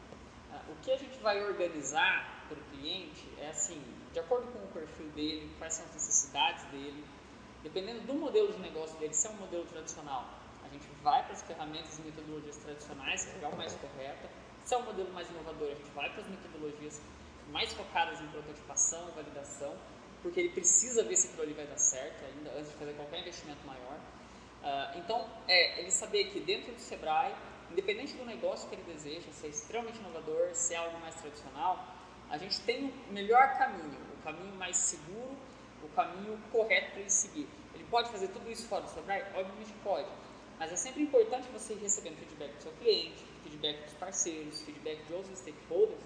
Uh, 0.51 0.73
o 0.73 0.77
que 0.83 0.91
a 0.91 0.97
gente 0.99 1.17
vai 1.19 1.41
organizar 1.45 2.47
para 2.49 2.59
o 2.59 2.62
cliente 2.73 3.29
é 3.38 3.51
assim, 3.51 3.81
de 4.12 4.19
acordo 4.19 4.51
com 4.51 4.59
o 4.59 4.69
perfil 4.73 5.09
dele, 5.11 5.55
quais 5.59 5.75
são 5.75 5.87
as 5.87 5.95
necessidades 5.95 6.65
dele, 6.73 7.05
dependendo 7.62 8.01
do 8.01 8.15
modelo 8.15 8.53
de 8.53 8.59
negócio 8.59 8.99
dele, 8.99 9.15
se 9.15 9.29
é 9.29 9.31
um 9.31 9.35
modelo 9.35 9.65
tradicional, 9.67 10.29
a 10.65 10.69
gente 10.69 10.87
vai 11.01 11.23
para 11.23 11.33
as 11.33 11.43
ferramentas 11.43 11.97
e 12.01 12.03
metodologias 12.03 12.57
tradicionais, 12.57 13.25
que 13.25 13.45
é 13.45 13.49
o 13.49 13.57
mais 13.57 13.73
correto. 13.75 14.29
Se 14.65 14.75
é 14.75 14.79
um 14.79 14.83
modelo 14.83 15.12
mais 15.12 15.31
inovador, 15.31 15.71
a 15.71 15.75
gente 15.75 15.91
vai 15.91 16.11
para 16.11 16.23
as 16.23 16.29
metodologias 16.29 17.01
mais 17.53 17.73
focadas 17.73 18.21
em 18.21 18.27
prototipação 18.29 19.11
validação, 19.12 19.77
porque 20.22 20.40
ele 20.40 20.50
precisa 20.50 21.02
ver 21.02 21.16
se 21.16 21.28
aquilo 21.28 21.42
ali 21.42 21.52
vai 21.52 21.66
dar 21.66 21.78
certo 21.78 22.24
ainda 22.24 22.50
antes 22.52 22.70
de 22.70 22.76
fazer 22.76 22.92
qualquer 22.94 23.20
investimento 23.20 23.66
maior. 23.66 23.98
Uh, 24.62 24.98
então, 24.98 25.28
é 25.48 25.80
ele 25.80 25.90
saber 25.90 26.30
que 26.30 26.38
dentro 26.40 26.72
do 26.72 26.80
Sebrae, 26.80 27.35
independente 27.70 28.14
do 28.14 28.24
negócio 28.24 28.68
que 28.68 28.76
ele 28.76 28.85
deseja, 28.85 29.30
se 29.32 29.46
é 29.46 29.48
extremamente 29.50 29.98
inovador, 29.98 30.54
se 30.54 30.74
é 30.74 30.76
algo 30.76 30.98
mais 31.00 31.16
tradicional, 31.16 31.85
a 32.30 32.38
gente 32.38 32.61
tem 32.61 32.87
o 32.87 33.12
melhor 33.12 33.58
caminho, 33.58 33.98
o 34.18 34.22
caminho 34.22 34.54
mais 34.54 34.76
seguro, 34.76 35.37
o 35.82 35.88
caminho 35.88 36.38
correto 36.52 36.92
para 36.92 37.00
ele 37.00 37.11
seguir. 37.11 37.48
Ele 37.74 37.85
pode 37.90 38.08
fazer 38.11 38.28
tudo 38.28 38.50
isso 38.50 38.68
fora 38.68 38.82
do 38.82 38.90
Sebrae? 38.90 39.22
Obviamente 39.35 39.72
pode, 39.82 40.08
mas 40.58 40.72
é 40.72 40.76
sempre 40.76 41.02
importante 41.02 41.48
você 41.52 41.74
ir 41.74 41.78
recebendo 41.78 42.16
feedback 42.18 42.54
do 42.54 42.62
seu 42.62 42.72
cliente, 42.72 43.24
feedback 43.42 43.82
dos 43.82 43.94
parceiros, 43.94 44.62
feedback 44.62 45.02
de 45.06 45.12
outros 45.12 45.38
stakeholders, 45.38 46.00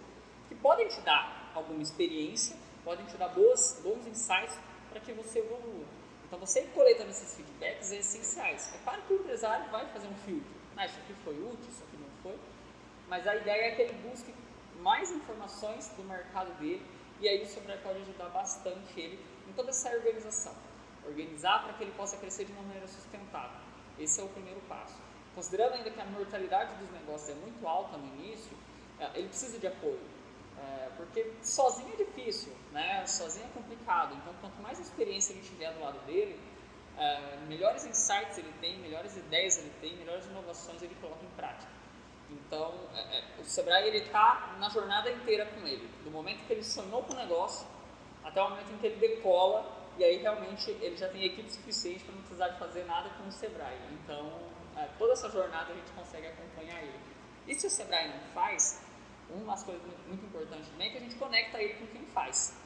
que 0.48 0.54
podem 0.54 0.88
te 0.88 1.00
dar 1.02 1.52
alguma 1.54 1.82
experiência, 1.82 2.56
podem 2.86 3.04
te 3.06 3.16
dar 3.16 3.30
boas, 3.30 3.80
bons 3.82 4.06
insights 4.06 4.56
para 4.90 5.00
que 5.00 5.12
você 5.12 5.40
evolua. 5.40 5.84
Então, 6.24 6.38
você 6.38 6.62
coletando 6.72 7.10
esses 7.10 7.34
feedbacks 7.34 7.90
é 7.90 7.96
essenciais. 7.96 8.72
É 8.76 8.78
claro 8.84 9.02
que 9.02 9.12
o 9.12 9.16
empresário 9.16 9.68
vai 9.72 9.84
fazer 9.88 10.06
um 10.06 10.14
filtro. 10.14 10.54
Ah, 10.76 10.86
isso 10.86 10.96
aqui 11.00 11.12
foi 11.24 11.34
útil, 11.34 11.68
isso 11.68 11.82
aqui 11.82 11.96
não 11.96 12.08
foi. 12.22 12.38
Mas 13.08 13.26
a 13.26 13.34
ideia 13.34 13.72
é 13.72 13.74
que 13.74 13.82
ele 13.82 13.94
busque 14.08 14.32
mais 14.80 15.10
informações 15.10 15.88
do 15.96 16.04
mercado 16.04 16.56
dele 16.60 16.84
e 17.20 17.28
aí 17.28 17.42
o 17.42 17.46
Sebrae 17.46 17.78
pode 17.78 18.00
ajudar 18.02 18.28
bastante 18.28 19.00
ele 19.00 19.18
em 19.48 19.52
toda 19.52 19.70
essa 19.70 19.90
organização. 19.90 20.54
Organizar 21.04 21.64
para 21.64 21.72
que 21.72 21.82
ele 21.82 21.92
possa 21.96 22.16
crescer 22.16 22.44
de 22.44 22.52
uma 22.52 22.62
maneira 22.62 22.86
sustentável. 22.86 23.58
Esse 23.98 24.20
é 24.20 24.24
o 24.24 24.28
primeiro 24.28 24.60
passo. 24.68 24.96
Considerando 25.34 25.74
ainda 25.74 25.90
que 25.90 26.00
a 26.00 26.04
mortalidade 26.04 26.74
dos 26.76 26.90
negócios 26.92 27.30
é 27.30 27.34
muito 27.34 27.66
alta 27.66 27.96
no 27.96 28.06
início, 28.14 28.56
é, 29.00 29.10
ele 29.18 29.28
precisa 29.28 29.58
de 29.58 29.66
apoio. 29.66 30.15
É, 30.58 30.88
porque 30.96 31.32
sozinho 31.42 31.92
é 31.92 31.96
difícil, 31.96 32.52
né? 32.72 33.06
sozinho 33.06 33.46
é 33.46 33.48
complicado. 33.58 34.14
Então, 34.14 34.34
quanto 34.40 34.60
mais 34.62 34.78
experiência 34.78 35.32
ele 35.32 35.42
tiver 35.42 35.72
do 35.72 35.80
lado 35.80 35.98
dele, 36.06 36.38
é, 36.98 37.36
melhores 37.46 37.84
insights 37.84 38.38
ele 38.38 38.52
tem, 38.60 38.78
melhores 38.78 39.16
ideias 39.16 39.58
ele 39.58 39.72
tem, 39.80 39.96
melhores 39.96 40.24
inovações 40.26 40.82
ele 40.82 40.96
coloca 41.00 41.24
em 41.24 41.36
prática. 41.36 41.70
Então, 42.30 42.74
é, 42.94 43.22
o 43.40 43.44
Sebrae 43.44 43.86
ele 43.88 43.98
está 43.98 44.56
na 44.58 44.68
jornada 44.68 45.10
inteira 45.10 45.46
com 45.46 45.66
ele, 45.66 45.88
do 46.02 46.10
momento 46.10 46.44
que 46.46 46.52
ele 46.52 46.64
sonhou 46.64 47.02
com 47.02 47.12
o 47.12 47.16
negócio 47.16 47.66
até 48.24 48.42
o 48.42 48.50
momento 48.50 48.72
em 48.72 48.78
que 48.78 48.86
ele 48.86 48.96
decola 48.96 49.76
e 49.98 50.04
aí 50.04 50.16
realmente 50.16 50.70
ele 50.70 50.96
já 50.96 51.08
tem 51.08 51.24
equipe 51.24 51.50
suficiente 51.50 52.04
para 52.04 52.14
não 52.14 52.20
precisar 52.20 52.48
de 52.48 52.58
fazer 52.58 52.84
nada 52.84 53.08
com 53.10 53.28
o 53.28 53.32
Sebrae. 53.32 53.78
Então, 53.92 54.30
toda 54.98 55.12
essa 55.12 55.30
jornada 55.30 55.72
a 55.72 55.76
gente 55.76 55.90
consegue 55.92 56.26
acompanhar 56.26 56.82
ele. 56.82 57.00
E 57.46 57.54
se 57.54 57.66
o 57.66 57.70
Sebrae 57.70 58.08
não 58.08 58.20
faz, 58.34 58.82
uma 59.30 59.52
das 59.52 59.64
coisas 59.64 59.82
muito 60.06 60.24
importantes 60.24 60.68
também 60.68 60.88
é 60.88 60.90
que 60.92 60.98
a 60.98 61.00
gente 61.00 61.16
conecta 61.16 61.60
ele 61.60 61.74
com 61.74 61.86
quem 61.88 62.06
faz. 62.06 62.56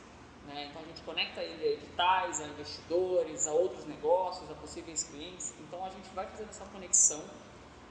Né? 0.46 0.66
Então 0.70 0.82
a 0.82 0.84
gente 0.84 1.02
conecta 1.02 1.42
ele 1.42 1.64
a 1.64 1.72
editais, 1.72 2.40
a 2.40 2.46
investidores, 2.46 3.46
a 3.46 3.52
outros 3.52 3.86
negócios, 3.86 4.50
a 4.50 4.54
possíveis 4.54 5.04
clientes. 5.04 5.54
Então 5.60 5.84
a 5.84 5.90
gente 5.90 6.08
vai 6.10 6.26
fazendo 6.26 6.50
essa 6.50 6.64
conexão 6.66 7.22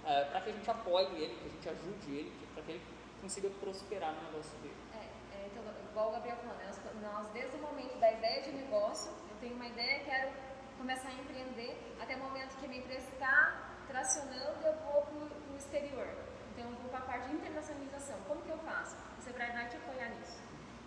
é, 0.05 0.25
para 0.25 0.41
que 0.41 0.49
a 0.49 0.53
gente 0.53 0.69
apoie 0.69 1.05
ele, 1.15 1.35
que 1.35 1.45
a 1.45 1.49
gente 1.49 1.69
ajude 1.69 2.11
ele, 2.15 2.47
para 2.53 2.63
que 2.63 2.71
ele 2.71 2.81
consiga 3.21 3.49
prosperar 3.59 4.13
no 4.13 4.21
negócio 4.23 4.57
dele. 4.59 4.75
É, 4.93 4.97
é, 5.37 5.47
então, 5.47 5.63
igual 5.89 6.09
o 6.09 6.11
Gabriel 6.13 6.37
falou, 6.37 6.55
né? 6.57 6.71
nós, 7.01 7.27
desde 7.33 7.55
o 7.57 7.59
momento 7.59 7.97
da 7.99 8.11
ideia 8.11 8.41
de 8.43 8.51
negócio, 8.51 9.11
eu 9.29 9.37
tenho 9.39 9.55
uma 9.55 9.67
ideia, 9.67 10.03
quero 10.03 10.31
começar 10.77 11.09
a 11.09 11.13
empreender, 11.13 11.77
até 12.01 12.15
o 12.15 12.19
momento 12.19 12.57
que 12.57 12.65
a 12.65 12.69
minha 12.69 12.81
empresa 12.81 13.07
está 13.09 13.75
tracionando, 13.87 14.65
eu 14.65 14.73
vou 14.85 15.01
para 15.01 15.53
o 15.53 15.57
exterior. 15.57 16.28
Vou 16.67 16.89
para 16.89 16.99
a 16.99 17.01
parte 17.03 17.29
de 17.29 17.35
internacionalização. 17.35 18.17
Como 18.27 18.41
que 18.41 18.49
eu 18.49 18.57
faço? 18.59 18.95
O 19.17 19.21
Sebrae 19.21 19.51
vai 19.51 19.67
te 19.69 19.77
apoiar 19.77 20.09
nisso. 20.09 20.39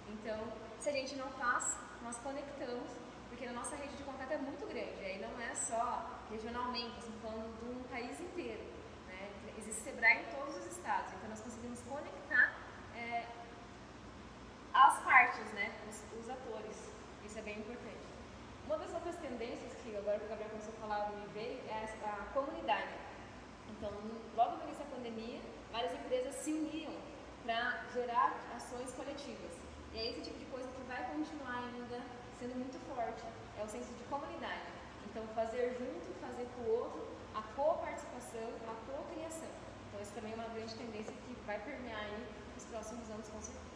Então, 0.08 0.38
se 0.78 0.88
a 0.88 0.92
gente 0.92 1.16
não 1.16 1.30
faz, 1.32 1.78
nós 2.02 2.16
conectamos, 2.18 2.90
porque 3.28 3.46
a 3.46 3.52
nossa 3.52 3.76
rede 3.76 3.96
de 3.96 4.02
contato 4.02 4.32
é 4.32 4.38
muito 4.38 4.66
grande. 4.66 5.04
Aí 5.04 5.18
não 5.18 5.40
é 5.40 5.54
só 5.54 6.20
regionalmente, 6.30 6.98
estamos 6.98 7.22
falando 7.22 7.58
de 7.58 7.78
um 7.78 7.82
país 7.85 8.20
inteiro. 8.20 8.62
Né? 9.08 9.30
Existe 9.58 9.82
Sebrae 9.82 10.22
em 10.22 10.37
todos 10.37 10.56
os 10.56 10.66
estados. 10.66 11.12
Então, 11.14 11.28
nós 11.30 11.40
conseguimos 11.40 11.80
conectar 11.82 12.54
é, 12.94 13.26
as 14.74 14.98
partes, 15.00 15.52
né? 15.52 15.72
Os, 15.88 16.02
os 16.18 16.28
atores. 16.28 16.92
Isso 17.24 17.38
é 17.38 17.42
bem 17.42 17.58
importante. 17.58 18.12
Uma 18.66 18.78
das 18.78 18.92
outras 18.94 19.16
tendências 19.16 19.72
que 19.82 19.96
agora 19.96 20.18
que 20.18 20.26
o 20.26 20.28
Gabriel 20.28 20.50
começou 20.50 20.74
a 20.74 20.80
falar 20.80 21.11
me 21.11 21.26
veio 21.28 21.61
é 21.68 21.85
a 22.04 22.32
comunidade. 22.32 22.94
Então, 23.68 23.90
logo 24.37 24.56
no 24.56 24.62
início 24.64 24.85
da 24.85 24.96
pandemia, 24.96 25.40
várias 25.72 25.92
empresas 25.94 26.35
se 26.37 26.52
uniam 26.52 26.92
para 27.42 27.82
gerar 27.92 28.38
ações 28.54 28.92
coletivas. 28.92 29.52
E 29.92 29.98
é 29.98 30.11
esse 30.11 30.20
tipo 30.20 30.38
de 30.38 30.44
coisa 30.46 30.68
que 30.68 30.82
vai 30.82 31.02
continuar 31.11 31.64
ainda 31.64 32.00
sendo 32.38 32.54
muito 32.54 32.78
forte, 32.94 33.24
é 33.58 33.64
o 33.64 33.68
senso 33.68 33.92
de 33.94 34.04
comunidade. 34.04 34.68
Então, 35.06 35.26
fazer 35.35 35.74
junto, 35.78 36.12
fazer 36.20 36.46
com 36.54 36.62
o 36.62 36.70
outro, 36.70 37.08
a 37.35 37.42
co-participação, 37.56 38.48
a 38.68 38.74
co-criação. 38.87 39.48
Então, 39.88 40.00
isso 40.00 40.12
também 40.12 40.32
é 40.32 40.35
uma 40.35 40.48
grande 40.48 40.74
tendência 40.74 41.12
que 41.12 41.35
vai 41.46 41.58
permear 41.61 42.00
aí 42.00 42.26
nos 42.54 42.64
próximos 42.66 43.11
anos, 43.11 43.28
com 43.28 43.42
certeza. 43.42 43.72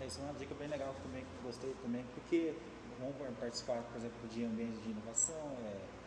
É, 0.00 0.06
isso 0.06 0.20
é 0.20 0.24
uma 0.24 0.34
dica 0.34 0.54
bem 0.54 0.68
legal 0.68 0.94
também, 1.02 1.24
que 1.24 1.44
gostei 1.44 1.74
também, 1.82 2.04
porque 2.14 2.56
vamos 2.98 3.38
participar, 3.38 3.82
por 3.82 3.96
exemplo, 3.96 4.28
de 4.28 4.44
ambientes 4.44 4.82
de 4.82 4.90
inovação, 4.90 5.56
é, 5.64 6.01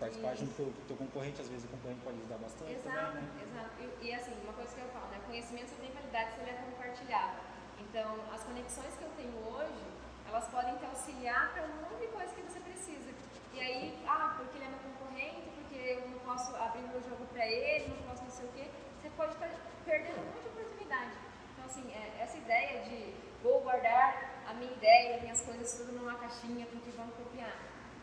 participar 0.00 0.34
junto 0.34 0.54
com 0.56 0.62
o 0.64 0.86
teu 0.88 0.96
concorrente, 0.96 1.42
às 1.42 1.48
vezes 1.48 1.64
o 1.68 1.68
concorrente 1.68 2.00
pode 2.00 2.16
ajudar 2.16 2.38
bastante 2.40 2.72
exato, 2.72 3.20
também, 3.20 3.22
né? 3.22 3.44
Exato, 3.44 3.70
e, 3.78 4.06
e, 4.08 4.14
assim, 4.14 4.32
uma 4.42 4.54
coisa 4.56 4.74
que 4.74 4.80
eu 4.80 4.88
falo, 4.88 5.06
né, 5.12 5.20
conhecimento 5.26 5.76
tem 5.76 5.90
qualidade 5.92 6.32
se 6.32 6.40
ele 6.40 6.50
é 6.50 6.58
compartilhado. 6.64 7.36
Então, 7.78 8.08
as 8.32 8.42
conexões 8.42 8.96
que 8.96 9.04
eu 9.04 9.12
tenho 9.20 9.36
hoje, 9.44 9.84
elas 10.26 10.48
podem 10.48 10.74
te 10.76 10.84
auxiliar 10.86 11.52
para 11.52 11.68
um 11.68 11.76
monte 11.84 12.00
de 12.00 12.08
coisa 12.08 12.32
que 12.32 12.42
você 12.42 12.60
precisa. 12.60 13.10
E 13.52 13.60
aí, 13.60 13.98
ah, 14.08 14.34
porque 14.38 14.56
ele 14.56 14.64
é 14.64 14.68
meu 14.72 14.80
concorrente, 14.88 15.44
porque 15.54 15.76
eu 15.76 16.08
não 16.08 16.18
posso 16.20 16.56
abrir 16.56 16.82
meu 16.88 17.02
jogo 17.02 17.26
para 17.32 17.46
ele, 17.46 17.92
não 17.92 18.08
posso 18.08 18.24
não 18.24 18.30
sei 18.30 18.46
o 18.46 18.52
quê, 18.52 18.70
você 19.02 19.10
pode 19.10 19.32
estar 19.34 19.50
perdendo 19.84 20.16
um 20.16 20.26
monte 20.32 20.40
de 20.40 20.48
oportunidade. 20.48 21.12
Então, 21.52 21.64
assim, 21.66 21.92
é, 21.92 22.22
essa 22.22 22.38
ideia 22.38 22.82
de 22.88 23.14
vou 23.42 23.60
guardar 23.60 24.44
a 24.46 24.54
minha 24.54 24.72
ideia, 24.72 25.20
minhas 25.20 25.40
coisas 25.42 25.76
tudo 25.76 25.92
numa 25.92 26.14
caixinha 26.14 26.66
porque 26.66 26.90
vão 26.90 27.08
copiar. 27.08 27.56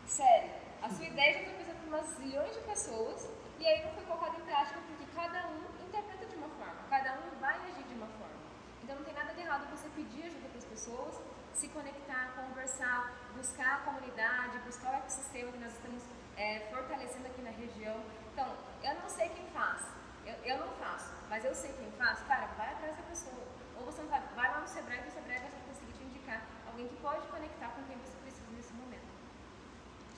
Sério, 0.06 0.52
a 0.82 0.90
sua 0.90 1.06
ideia 1.06 1.34
já 1.34 1.44
foi 1.46 1.54
por 1.54 1.66
umas 1.88 2.06
zilhões 2.18 2.54
de 2.54 2.62
pessoas 2.62 3.30
e 3.60 3.66
aí 3.66 3.84
não 3.86 3.94
foi 3.94 4.04
colocada 4.06 4.38
em 4.38 4.46
prática 4.46 4.80
porque 4.88 5.06
cada 5.16 5.48
um 5.48 5.64
interpreta 5.88 6.26
de 6.26 6.36
uma 6.36 6.50
forma, 6.50 6.84
cada 6.90 7.14
um 7.14 7.40
vai 7.40 7.56
agir 7.56 7.84
de 7.84 7.96
uma 7.96 8.08
forma. 8.08 8.38
Então 8.84 8.96
não 8.96 9.04
tem 9.04 9.14
nada 9.14 9.34
de 9.34 9.42
errado 9.42 9.70
você 9.72 9.90
pedir 9.96 10.28
ajuda 10.28 10.48
para 10.50 10.58
as 10.58 10.66
pessoas, 10.66 11.22
se 11.54 11.68
conectar, 11.70 12.34
conversar, 12.36 13.14
buscar 13.36 13.76
a 13.76 13.80
comunidade, 13.80 14.60
buscar 14.60 14.92
o 14.92 14.96
ecossistema 14.98 15.52
que 15.52 15.58
nós 15.58 15.74
estamos 15.74 16.04
é, 16.36 16.68
fortalecendo 16.70 17.28
aqui 17.28 17.42
na 17.42 17.52
região. 17.52 18.04
Então, 18.32 18.56
eu 18.84 18.94
não 18.96 19.10
sei 19.10 19.30
quem 19.30 19.48
faz, 19.48 19.82
eu, 20.26 20.36
eu 20.44 20.60
não 20.60 20.74
faço, 20.74 21.12
mas 21.30 21.44
eu 21.44 21.56
sei 21.56 21.72
quem 21.74 21.92
faz, 21.94 22.20
cara, 22.28 22.48
vai 22.58 22.74
atrás 22.74 22.96
da 22.96 23.04
pessoa. 23.04 23.48
Ou 23.78 23.86
você 23.86 24.02
não 24.02 24.10
sabe, 24.10 24.28
vai 24.36 24.52
lá 24.52 24.60
no 24.60 24.68
Sebrae 24.68 25.02
que 25.02 25.08
o 25.08 25.12
Sebrae 25.12 25.40
vai 25.40 25.52
conseguir 25.68 25.94
te 25.94 26.04
indicar 26.04 26.42
alguém 26.68 26.88
que 26.88 26.96
pode 26.98 27.26
conectar 27.28 27.70
com 27.70 27.84
quem 27.84 27.98
você. 27.98 28.17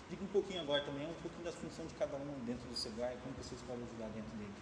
Diga 0.09 0.23
um 0.23 0.27
pouquinho 0.27 0.61
agora 0.61 0.83
também, 0.83 1.07
um 1.07 1.21
pouquinho 1.21 1.43
da 1.43 1.51
função 1.51 1.85
de 1.85 1.93
cada 1.93 2.17
um 2.17 2.39
dentro 2.43 2.67
do 2.67 2.75
Sebrae, 2.75 3.15
como 3.21 3.35
vocês 3.35 3.61
podem 3.61 3.83
ajudar 3.83 4.07
dentro 4.07 4.31
dele. 4.37 4.53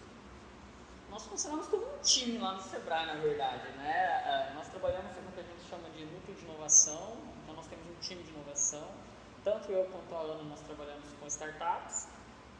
Nós 1.10 1.24
funcionamos 1.24 1.66
como 1.68 1.86
um 1.86 1.98
time 2.02 2.36
lá 2.36 2.52
no 2.52 2.60
Sebrae, 2.60 3.06
na 3.06 3.14
verdade. 3.14 3.66
Né? 3.78 3.90
É, 3.90 4.52
nós 4.54 4.68
trabalhamos 4.68 5.10
com 5.14 5.22
o 5.22 5.32
que 5.32 5.40
a 5.40 5.42
gente 5.42 5.62
chama 5.70 5.88
de 5.88 6.04
núcleo 6.04 6.36
de 6.36 6.44
inovação, 6.44 7.16
então 7.42 7.54
nós 7.54 7.66
temos 7.66 7.86
um 7.86 7.98
time 8.00 8.22
de 8.22 8.30
inovação. 8.30 8.86
Tanto 9.42 9.72
eu 9.72 9.86
quanto 9.86 10.14
a 10.14 10.20
Ana, 10.20 10.42
nós 10.42 10.60
trabalhamos 10.60 11.08
com 11.18 11.26
startups. 11.26 12.08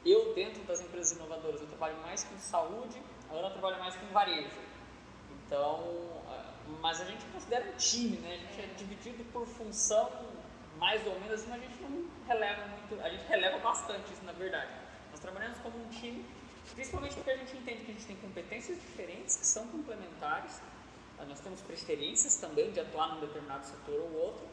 Eu, 0.07 0.33
dentro 0.33 0.63
das 0.63 0.81
empresas 0.81 1.13
inovadoras, 1.13 1.61
eu 1.61 1.67
trabalho 1.67 2.01
mais 2.01 2.25
com 2.25 2.39
saúde, 2.39 3.03
a 3.29 3.35
Ana 3.35 3.51
trabalha 3.51 3.77
mais 3.77 3.97
com 3.97 4.07
varejo. 4.07 4.57
Então, 5.45 6.23
mas 6.81 7.03
a 7.03 7.05
gente 7.05 7.25
considera 7.27 7.69
um 7.69 7.77
time, 7.77 8.17
né? 8.19 8.35
A 8.35 8.37
gente 8.39 8.61
é 8.61 8.75
dividido 8.75 9.25
por 9.33 9.47
função 9.47 10.11
mais 10.79 11.05
ou 11.07 11.19
menos, 11.21 11.45
mas 11.47 11.63
a 11.63 11.67
gente 11.67 11.83
não 11.83 12.09
releva 12.27 12.67
muito, 12.67 13.01
a 13.03 13.09
gente 13.09 13.27
releva 13.27 13.59
bastante 13.59 14.13
isso 14.13 14.25
na 14.25 14.33
verdade. 14.33 14.71
Nós 15.11 15.21
trabalhamos 15.21 15.59
como 15.59 15.77
um 15.79 15.89
time, 15.89 16.25
principalmente 16.75 17.15
porque 17.15 17.31
a 17.31 17.37
gente 17.37 17.57
entende 17.57 17.85
que 17.85 17.91
a 17.91 17.95
gente 17.95 18.07
tem 18.07 18.17
competências 18.17 18.81
diferentes 18.81 19.37
que 19.37 19.47
são 19.47 19.67
complementares. 19.69 20.61
Ah, 21.19 21.25
nós 21.25 21.41
temos 21.41 21.61
preferências 21.63 22.37
também 22.37 22.71
de 22.71 22.81
atuar 22.81 23.15
num 23.15 23.21
determinado 23.21 23.67
setor 23.67 24.01
ou 24.01 24.15
outro. 24.15 24.47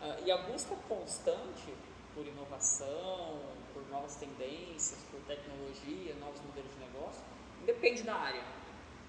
Ah, 0.00 0.16
e 0.24 0.30
a 0.30 0.38
busca 0.38 0.76
constante 0.88 1.74
por 2.14 2.24
inovação, 2.24 3.40
por 3.72 3.86
novas 3.90 4.14
tendências, 4.16 5.00
por 5.10 5.20
tecnologia, 5.22 6.14
novos 6.20 6.40
modelos 6.42 6.72
de 6.72 6.78
negócio, 6.78 7.22
independe 7.60 8.02
da 8.04 8.14
área, 8.14 8.42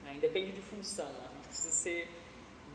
né? 0.04 0.16
independe 0.16 0.52
de 0.52 0.62
função. 0.62 1.06
A 1.06 1.34
gente 1.36 1.48
precisa 1.48 1.72
ser 1.72 2.10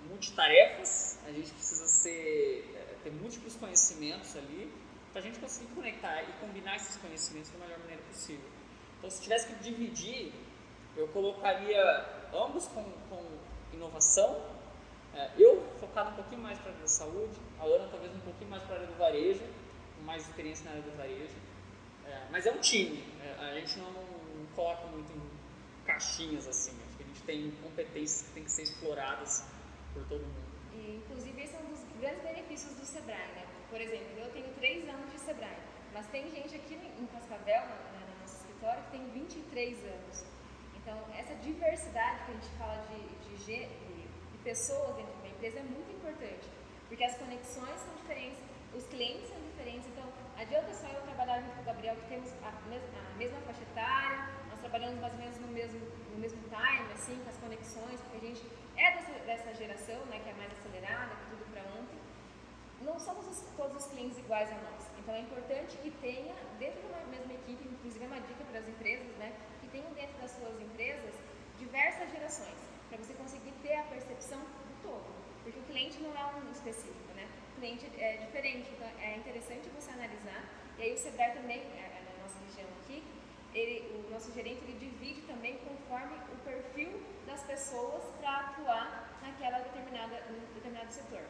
multitarefas, 0.09 1.19
a 1.27 1.33
gente 1.33 1.51
precisa 1.53 1.87
ser, 1.87 2.80
ter 3.03 3.11
múltiplos 3.11 3.57
conhecimentos 3.57 4.37
ali 4.37 4.73
para 5.13 5.21
a 5.21 5.25
gente 5.25 5.39
conseguir 5.39 5.73
conectar 5.75 6.23
e 6.23 6.33
combinar 6.41 6.77
esses 6.77 6.97
conhecimentos 6.97 7.51
da 7.51 7.59
melhor 7.59 7.79
maneira 7.81 8.03
possível. 8.03 8.49
Então, 8.99 9.11
se 9.11 9.23
tivesse 9.23 9.47
que 9.49 9.55
dividir 9.63 10.33
Eu 10.97 11.07
colocaria 11.09 11.81
ambos 12.33 12.67
com, 12.67 12.83
com 13.09 13.25
inovação. 13.73 14.41
É, 15.15 15.31
eu 15.39 15.63
focado 15.79 16.11
um 16.11 16.15
pouquinho 16.15 16.43
mais 16.43 16.59
para 16.59 16.71
a 16.71 16.73
área 16.73 16.83
da 16.83 16.89
saúde, 16.89 17.37
a 17.59 17.65
Ana 17.65 17.89
talvez 17.89 18.15
um 18.15 18.21
pouquinho 18.21 18.51
mais 18.51 18.63
para 18.65 18.75
a 18.75 18.79
área 18.79 18.89
do 18.89 18.99
varejo, 18.99 19.43
com 19.97 20.03
mais 20.05 20.27
experiência 20.27 20.65
na 20.65 20.73
área 20.73 20.83
do 20.83 20.97
varejo. 20.97 21.35
É, 22.05 22.27
mas 22.31 22.47
é 22.47 22.53
um 22.53 22.59
time, 22.59 23.05
é, 23.23 23.51
a 23.51 23.55
gente 23.55 23.79
não, 23.79 23.91
não, 23.93 24.47
coloca 24.55 24.87
muito 24.89 25.13
em 25.13 25.87
caixinhas 25.87 26.47
assim. 26.47 26.77
Acho 26.87 26.97
que 26.97 27.03
a 27.03 27.07
gente 27.07 27.23
tem 27.23 27.51
competências 27.63 28.23
que 28.29 28.35
têm 28.35 28.45
que 28.45 28.51
ser 28.51 28.63
exploradas 28.63 29.45
por 29.95 30.05
todo 30.05 30.23
mundo. 30.23 30.60
Inclusive, 30.75 31.43
esse 31.43 31.55
é 31.55 31.59
um 31.59 31.69
dos 31.69 31.83
grandes 32.01 32.23
benefícios 32.23 32.75
do 32.75 32.85
Sebrae. 32.85 33.29
Né? 33.35 33.47
Por 33.69 33.81
exemplo, 33.81 34.19
eu 34.19 34.31
tenho 34.33 34.49
três 34.55 34.89
anos 34.89 35.11
de 35.13 35.19
Sebrae, 35.19 35.57
mas 35.93 36.07
tem 36.09 36.31
gente 36.31 36.55
aqui 36.55 36.75
em 36.75 37.07
Cascavel, 37.07 37.63
né, 37.63 38.07
no 38.09 38.21
nosso 38.21 38.37
escritório, 38.37 38.83
que 38.85 38.91
tem 38.91 39.09
23 39.11 39.85
anos. 39.85 40.25
Então, 40.77 40.99
essa 41.17 41.35
diversidade 41.37 42.25
que 42.25 42.31
a 42.31 42.35
gente 42.35 42.49
fala 42.59 42.85
de, 42.89 43.37
de, 43.37 43.45
de, 43.45 43.67
de 44.33 44.39
pessoas 44.43 44.97
dentro 44.97 45.13
de 45.13 45.19
uma 45.19 45.29
empresa 45.29 45.59
é 45.59 45.63
muito 45.63 45.93
importante, 45.93 46.49
porque 46.89 47.05
as 47.05 47.17
conexões 47.17 47.79
são 47.81 47.95
diferentes, 47.97 48.39
os 48.75 48.85
clientes 48.87 49.29
são 49.29 49.39
diferentes. 49.41 49.87
Então, 49.89 50.05
adianta 50.39 50.73
só 50.73 50.89
eu 50.89 51.03
trabalhar 51.03 51.41
junto 51.41 51.55
com 51.55 51.61
o 51.61 51.65
Gabriel, 51.65 51.97
que 51.97 52.09
temos 52.09 52.33
a 52.43 52.51
a 52.51 53.19
mesma 53.19 53.41
faixa 53.43 53.63
etária, 53.63 54.31
nós 54.49 54.61
trabalhamos 54.61 54.99
mais 55.01 55.13
ou 55.13 55.19
menos 55.19 55.39
no 55.39 55.49
mesmo, 55.49 55.81
no 56.13 56.19
mesmo 56.19 56.41
time, 56.45 56.93
assim, 56.93 57.21
com 57.23 57.29
as 57.29 57.37
conexões, 57.37 58.01
porque 58.01 58.17
a 58.17 58.29
gente 58.29 58.47
é 58.77 58.91
dessa, 58.93 59.13
dessa 59.25 59.55
geração, 59.55 60.05
né, 60.07 60.21
que 60.23 60.31
é 60.31 60.35
mais 60.35 60.53
acelerada, 60.53 61.15
que 61.15 61.37
tudo 61.37 61.53
para 61.53 61.63
ontem. 61.79 61.99
Não 62.83 62.99
somos 62.99 63.27
os, 63.27 63.41
todos 63.57 63.85
os 63.85 63.93
clientes 63.93 64.19
iguais 64.19 64.51
a 64.51 64.55
nós. 64.55 64.89
Então, 64.99 65.15
é 65.15 65.21
importante 65.21 65.77
que 65.79 65.91
tenha, 65.91 66.35
dentro 66.59 66.81
de 66.81 66.87
uma 66.87 67.07
mesma 67.07 67.33
equipe, 67.35 67.69
inclusive 67.69 68.05
é 68.05 68.09
uma 68.09 68.21
dica 68.21 68.45
para 68.45 68.61
as 68.61 68.69
empresas, 68.69 69.17
né, 69.17 69.33
tenham 69.73 69.91
dentro 69.95 70.19
das 70.21 70.31
suas 70.33 70.61
empresas 70.61 71.15
diversas 71.59 72.11
gerações, 72.11 72.59
para 72.89 72.99
você 72.99 73.15
conseguir 73.15 73.53
ter 73.63 73.75
a 73.75 73.85
percepção 73.85 74.41
do 74.41 74.83
todo. 74.83 75.07
Porque 75.43 75.59
o 75.59 75.63
cliente 75.63 75.99
não 76.03 76.11
é 76.17 76.25
um 76.35 76.51
específico, 76.51 77.13
né? 77.15 77.27
O 77.57 77.61
cliente 77.61 77.87
é 77.99 78.17
diferente, 78.19 78.71
então 78.75 78.89
é 79.01 79.17
interessante 79.17 79.69
você 79.71 79.91
analisar. 79.91 80.45
E 80.79 80.83
aí 80.83 80.95
o 80.95 80.99
Sebrae 80.99 81.33
também, 81.33 81.61
é, 81.77 81.81
é 81.81 82.03
na 82.05 82.23
nossa 82.23 82.39
região 82.45 82.69
aqui, 82.83 83.03
ele, 83.55 84.05
o 84.07 84.11
nosso 84.11 84.33
gerente 84.33 84.63
ele 84.63 84.79
divide 84.79 85.23
também 85.23 85.59
conforme 85.59 86.17
o 86.33 86.37
perfil 86.45 87.03
das 87.27 87.43
pessoas 87.43 88.05
para 88.21 88.37
atuar 88.41 89.19
naquela 89.23 89.59
determinada, 89.61 90.23
determinado 90.55 90.93
setor. 90.93 91.23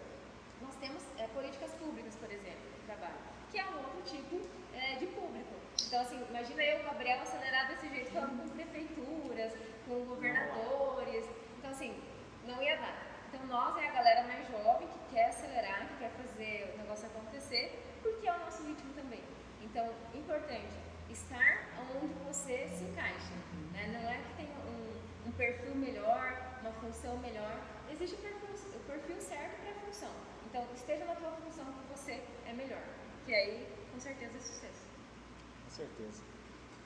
Nós 0.60 0.74
temos 0.76 1.02
é, 1.18 1.26
políticas 1.28 1.72
públicas, 1.74 2.14
por 2.16 2.30
exemplo, 2.30 2.70
de 2.74 2.86
trabalho, 2.86 3.16
que 3.50 3.58
é 3.58 3.64
um 3.64 3.78
outro 3.78 4.02
tipo 4.04 4.40
é, 4.74 4.96
de 4.96 5.06
público. 5.06 5.54
Então, 5.86 6.00
assim, 6.02 6.24
imagina 6.28 6.62
eu, 6.62 6.84
Gabriel, 6.84 7.22
acelerado 7.22 7.68
desse 7.68 7.88
jeito, 7.88 8.12
falando 8.12 8.42
com 8.42 8.48
prefeituras, 8.50 9.52
com 9.88 10.04
governadores. 10.04 11.24
Então, 11.58 11.70
assim, 11.70 12.00
não 12.46 12.62
ia 12.62 12.76
dar. 12.76 13.10
Então, 13.28 13.46
nós 13.46 13.76
é 13.78 13.88
a 13.88 13.92
galera 13.92 14.24
mais 14.24 14.46
jovem 14.48 14.88
que 14.88 15.14
quer 15.14 15.28
acelerar, 15.28 15.88
que 15.88 15.96
quer 15.98 16.10
fazer 16.10 16.72
o 16.74 16.78
negócio 16.78 17.06
acontecer, 17.06 17.80
porque 18.02 18.28
é 18.28 18.32
o 18.32 18.38
nosso 18.40 18.62
ritmo 18.64 18.92
também. 18.92 19.22
Então, 19.62 19.88
importante, 20.14 20.74
estar 21.12 21.68
onde 21.94 22.14
você 22.24 22.68
se 22.68 22.84
encaixa. 22.84 23.34
Né? 23.72 23.88
Não 23.92 24.08
é 24.08 24.18
que 24.22 24.36
tem 24.36 24.48
um, 24.66 25.28
um 25.28 25.32
perfil 25.32 25.74
melhor, 25.74 26.58
uma 26.60 26.72
função 26.72 27.18
melhor. 27.18 27.60
Existe 27.90 28.16
o 28.16 28.18
perfil, 28.18 28.48
o 28.74 28.80
perfil 28.80 29.20
certo 29.20 29.60
para 29.60 29.70
a 29.70 29.86
função. 29.86 30.12
Então, 30.46 30.66
esteja 30.74 31.04
na 31.04 31.14
tua 31.14 31.32
função 31.32 31.64
que 31.64 31.98
você 31.98 32.22
é 32.46 32.52
melhor. 32.52 32.82
Que 33.26 33.34
aí, 33.34 33.68
com 33.92 34.00
certeza, 34.00 34.36
é 34.36 34.40
sucesso 34.40 34.90
certeza. 35.80 36.22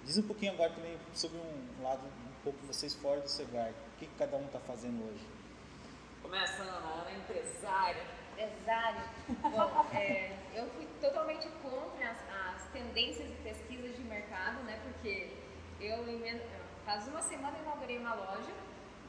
Diz 0.04 0.18
um 0.18 0.22
pouquinho 0.22 0.52
agora 0.52 0.70
também 0.70 0.98
sobre 1.14 1.38
um 1.38 1.82
lado 1.82 2.06
um 2.06 2.42
pouco 2.44 2.58
vocês 2.66 2.94
fora 2.94 3.20
do 3.20 3.28
Sebrae. 3.28 3.72
O 3.72 3.98
que, 3.98 4.06
que 4.06 4.14
cada 4.16 4.36
um 4.36 4.46
está 4.46 4.60
fazendo 4.60 5.02
hoje? 5.08 5.26
Começando, 6.22 6.68
Ana 6.68 7.10
é 7.10 7.16
empresária. 7.16 8.02
Empresária. 8.32 9.04
Bom, 9.42 9.96
é, 9.96 10.36
eu 10.54 10.68
fui 10.70 10.86
totalmente 11.00 11.48
contra 11.62 12.10
as, 12.10 12.18
as, 12.28 12.53
tendências 12.74 13.30
e 13.30 13.34
pesquisas 13.48 13.96
de 13.96 14.02
mercado, 14.02 14.62
né? 14.64 14.78
Porque 14.82 15.30
eu, 15.80 16.04
faz 16.84 17.06
uma 17.08 17.22
semana, 17.22 17.56
inaugurei 17.58 17.98
uma 17.98 18.14
loja, 18.14 18.52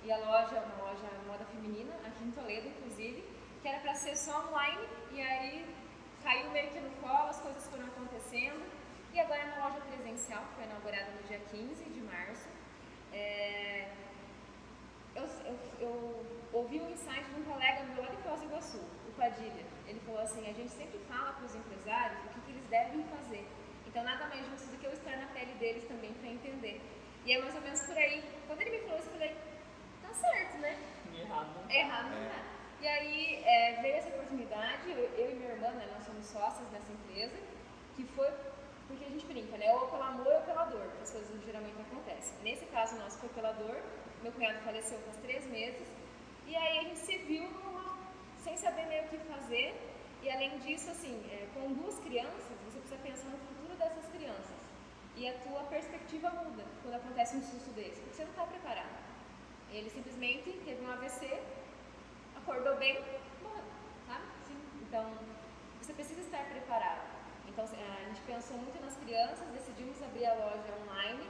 e 0.04 0.12
a 0.12 0.18
loja, 0.18 0.60
uma 0.62 0.86
loja 0.86 1.08
moda 1.28 1.46
feminina, 1.46 1.94
aqui 2.06 2.24
em 2.24 2.32
Toledo, 2.32 2.68
inclusive, 2.68 3.26
que 3.62 3.68
era 3.68 3.80
para 3.80 3.96
ser 3.96 4.16
só 4.16 4.48
online, 4.48 4.88
e 5.12 5.20
aí 5.20 5.76
caiu 6.24 6.52
meio 6.52 6.70
que 6.70 6.80
no 6.80 6.92
colo, 7.02 7.30
as 7.30 7.42
coisas 7.42 7.68
foram 7.68 7.86
acontecendo. 7.86 8.64
E 9.12 9.20
agora 9.20 9.42
é 9.42 9.46
uma 9.46 9.68
loja 9.68 9.82
presencial, 9.82 10.44
que 10.46 10.56
foi 10.56 10.66
inaugurada 10.66 11.10
no 11.12 11.28
dia 11.28 11.40
15 11.40 11.86
de 11.86 12.02
março. 12.02 12.48
É, 13.14 13.90
eu, 15.16 15.24
eu, 15.24 15.60
eu, 15.80 16.26
ouvi 16.52 16.82
um 16.82 16.92
insight 16.92 17.24
de 17.24 17.40
um 17.40 17.46
colega 17.46 17.84
meu 17.84 18.04
lá 18.04 18.10
de 18.10 18.18
Foz 18.18 18.42
do 18.42 18.48
Iguaçu, 18.48 18.78
o 18.78 19.12
Padilha. 19.18 19.66
Ele 19.88 20.00
falou 20.06 20.22
assim, 20.22 20.42
a 20.50 20.54
gente 20.54 20.72
sempre 20.72 21.00
fala 21.08 21.34
para 21.34 21.46
os 21.46 21.56
empresários 21.56 22.20
o 22.26 22.30
que, 22.30 22.40
que, 22.42 22.52
eles 22.52 22.66
devem 22.70 23.04
fazer. 23.06 23.46
Então 23.86 24.04
nada 24.04 24.28
mais 24.28 24.46
justo 24.48 24.68
do 24.72 24.78
que 24.78 24.86
eu 24.86 24.94
estar 24.94 25.18
na 25.18 25.28
pele 25.28 25.54
deles 25.54 25.88
também 25.88 26.14
para 26.14 26.30
entender. 26.30 26.82
E 27.26 27.34
é 27.34 27.42
mais 27.42 27.56
ou 27.56 27.62
menos 27.62 27.82
por 27.82 27.98
aí. 27.98 28.24
Quando 28.48 28.62
ele 28.62 28.72
me 28.72 28.80
falou 28.84 29.00
isso, 29.00 29.10
eu 29.10 29.14
falei, 29.14 29.36
tá 30.02 30.14
certo, 30.14 30.58
né? 30.58 30.78
Errado. 31.20 31.72
Errado 31.72 32.10
não 32.10 32.18
é. 32.18 32.56
E 32.82 32.88
aí 32.88 33.44
é, 33.46 33.82
veio 33.82 33.96
essa 33.96 34.10
oportunidade, 34.10 34.92
eu, 34.92 34.98
eu, 34.98 35.32
e 35.32 35.36
minha 35.36 35.52
irmã, 35.52 35.72
né, 35.72 35.90
nós 35.94 36.06
somos 36.06 36.26
sócias 36.26 36.68
dessa 36.70 36.92
empresa, 36.92 37.36
que 37.96 38.04
foi 38.04 38.30
porque 38.88 39.06
a 39.06 39.10
gente 39.10 39.26
brinca, 39.26 39.58
né? 39.58 39.72
Ou 39.74 39.88
pelo 39.88 40.04
amor 40.04 40.28
ou 40.28 40.42
pela 40.42 40.66
dor, 40.66 40.88
que 40.96 41.02
as 41.02 41.12
coisas 41.12 41.44
geralmente 41.44 41.82
acontecem. 41.82 42.38
Nesse 42.44 42.66
caso 42.68 42.96
nosso 42.98 43.18
foi 43.18 43.30
pela 43.30 43.52
dor, 43.54 43.82
meu 44.22 44.32
cunhado 44.32 44.60
faleceu 44.60 45.00
faz 45.00 45.18
três 45.18 45.46
meses, 45.48 45.88
e 46.46 46.56
aí 46.56 46.80
a 46.80 46.84
gente 46.84 47.00
se 47.00 47.18
viu 47.18 47.44
numa, 47.50 47.85
sem 48.46 48.56
saber 48.58 48.86
meio 48.86 49.06
o 49.06 49.08
que 49.08 49.18
fazer, 49.18 49.74
e 50.22 50.30
além 50.30 50.60
disso, 50.60 50.92
assim, 50.92 51.16
é, 51.32 51.48
com 51.56 51.74
duas 51.74 51.98
crianças, 52.00 52.44
você 52.66 52.80
precisa 52.80 53.02
pensar 53.02 53.30
no 53.30 53.40
futuro 53.40 53.74
dessas 53.76 54.06
crianças. 54.14 54.60
E 55.16 55.28
a 55.28 55.34
tua 55.40 55.64
perspectiva 55.64 56.30
muda 56.30 56.64
quando 56.84 56.94
acontece 56.94 57.38
um 57.38 57.42
susto 57.42 57.72
desse, 57.72 58.00
porque 58.02 58.16
você 58.16 58.24
não 58.24 58.32
está 58.32 58.46
preparado. 58.46 58.96
Ele 59.72 59.90
simplesmente 59.90 60.52
teve 60.64 60.86
um 60.86 60.92
AVC, 60.92 61.42
acordou 62.38 62.76
bem, 62.78 62.94
morreu, 63.42 63.64
sabe? 64.06 64.26
Sim. 64.48 64.60
Então, 64.84 65.12
você 65.82 65.94
precisa 65.94 66.22
estar 66.22 66.46
preparado. 66.46 67.02
Então, 67.48 67.66
a 67.66 68.04
gente 68.10 68.22
pensou 68.28 68.58
muito 68.58 68.80
nas 68.80 68.96
crianças, 68.98 69.48
decidimos 69.54 70.00
abrir 70.04 70.28
a 70.28 70.34
loja 70.36 70.72
online, 70.84 71.26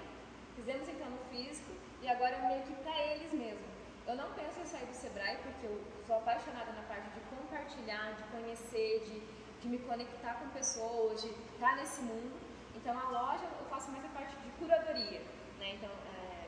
fizemos 0.53 0.89
então 0.89 1.09
no 1.09 1.23
físico 1.29 1.71
e 2.01 2.09
agora 2.09 2.35
é 2.35 2.47
meio 2.49 2.63
que 2.63 2.73
para 2.83 2.99
eles 3.13 3.31
mesmo. 3.31 3.74
Eu 4.07 4.15
não 4.15 4.31
penso 4.33 4.59
em 4.59 4.65
sair 4.65 4.85
do 4.85 4.93
Sebrae 4.93 5.37
porque 5.41 5.65
eu 5.65 5.81
sou 6.05 6.17
apaixonada 6.17 6.71
na 6.73 6.83
parte 6.83 7.09
de 7.09 7.19
compartilhar, 7.21 8.13
de 8.13 8.23
conhecer, 8.25 9.03
de, 9.03 9.19
de 9.61 9.67
me 9.67 9.79
conectar 9.79 10.35
com 10.35 10.49
pessoas, 10.49 11.23
de 11.23 11.29
estar 11.29 11.75
nesse 11.75 12.01
mundo. 12.01 12.39
Então, 12.75 12.93
a 12.99 13.09
loja 13.09 13.45
eu 13.45 13.65
faço 13.65 13.89
mais 13.89 14.05
a 14.05 14.09
parte 14.09 14.35
de 14.35 14.49
curadoria. 14.59 15.21
Né? 15.57 15.73
Então, 15.73 15.89
é, 15.89 16.47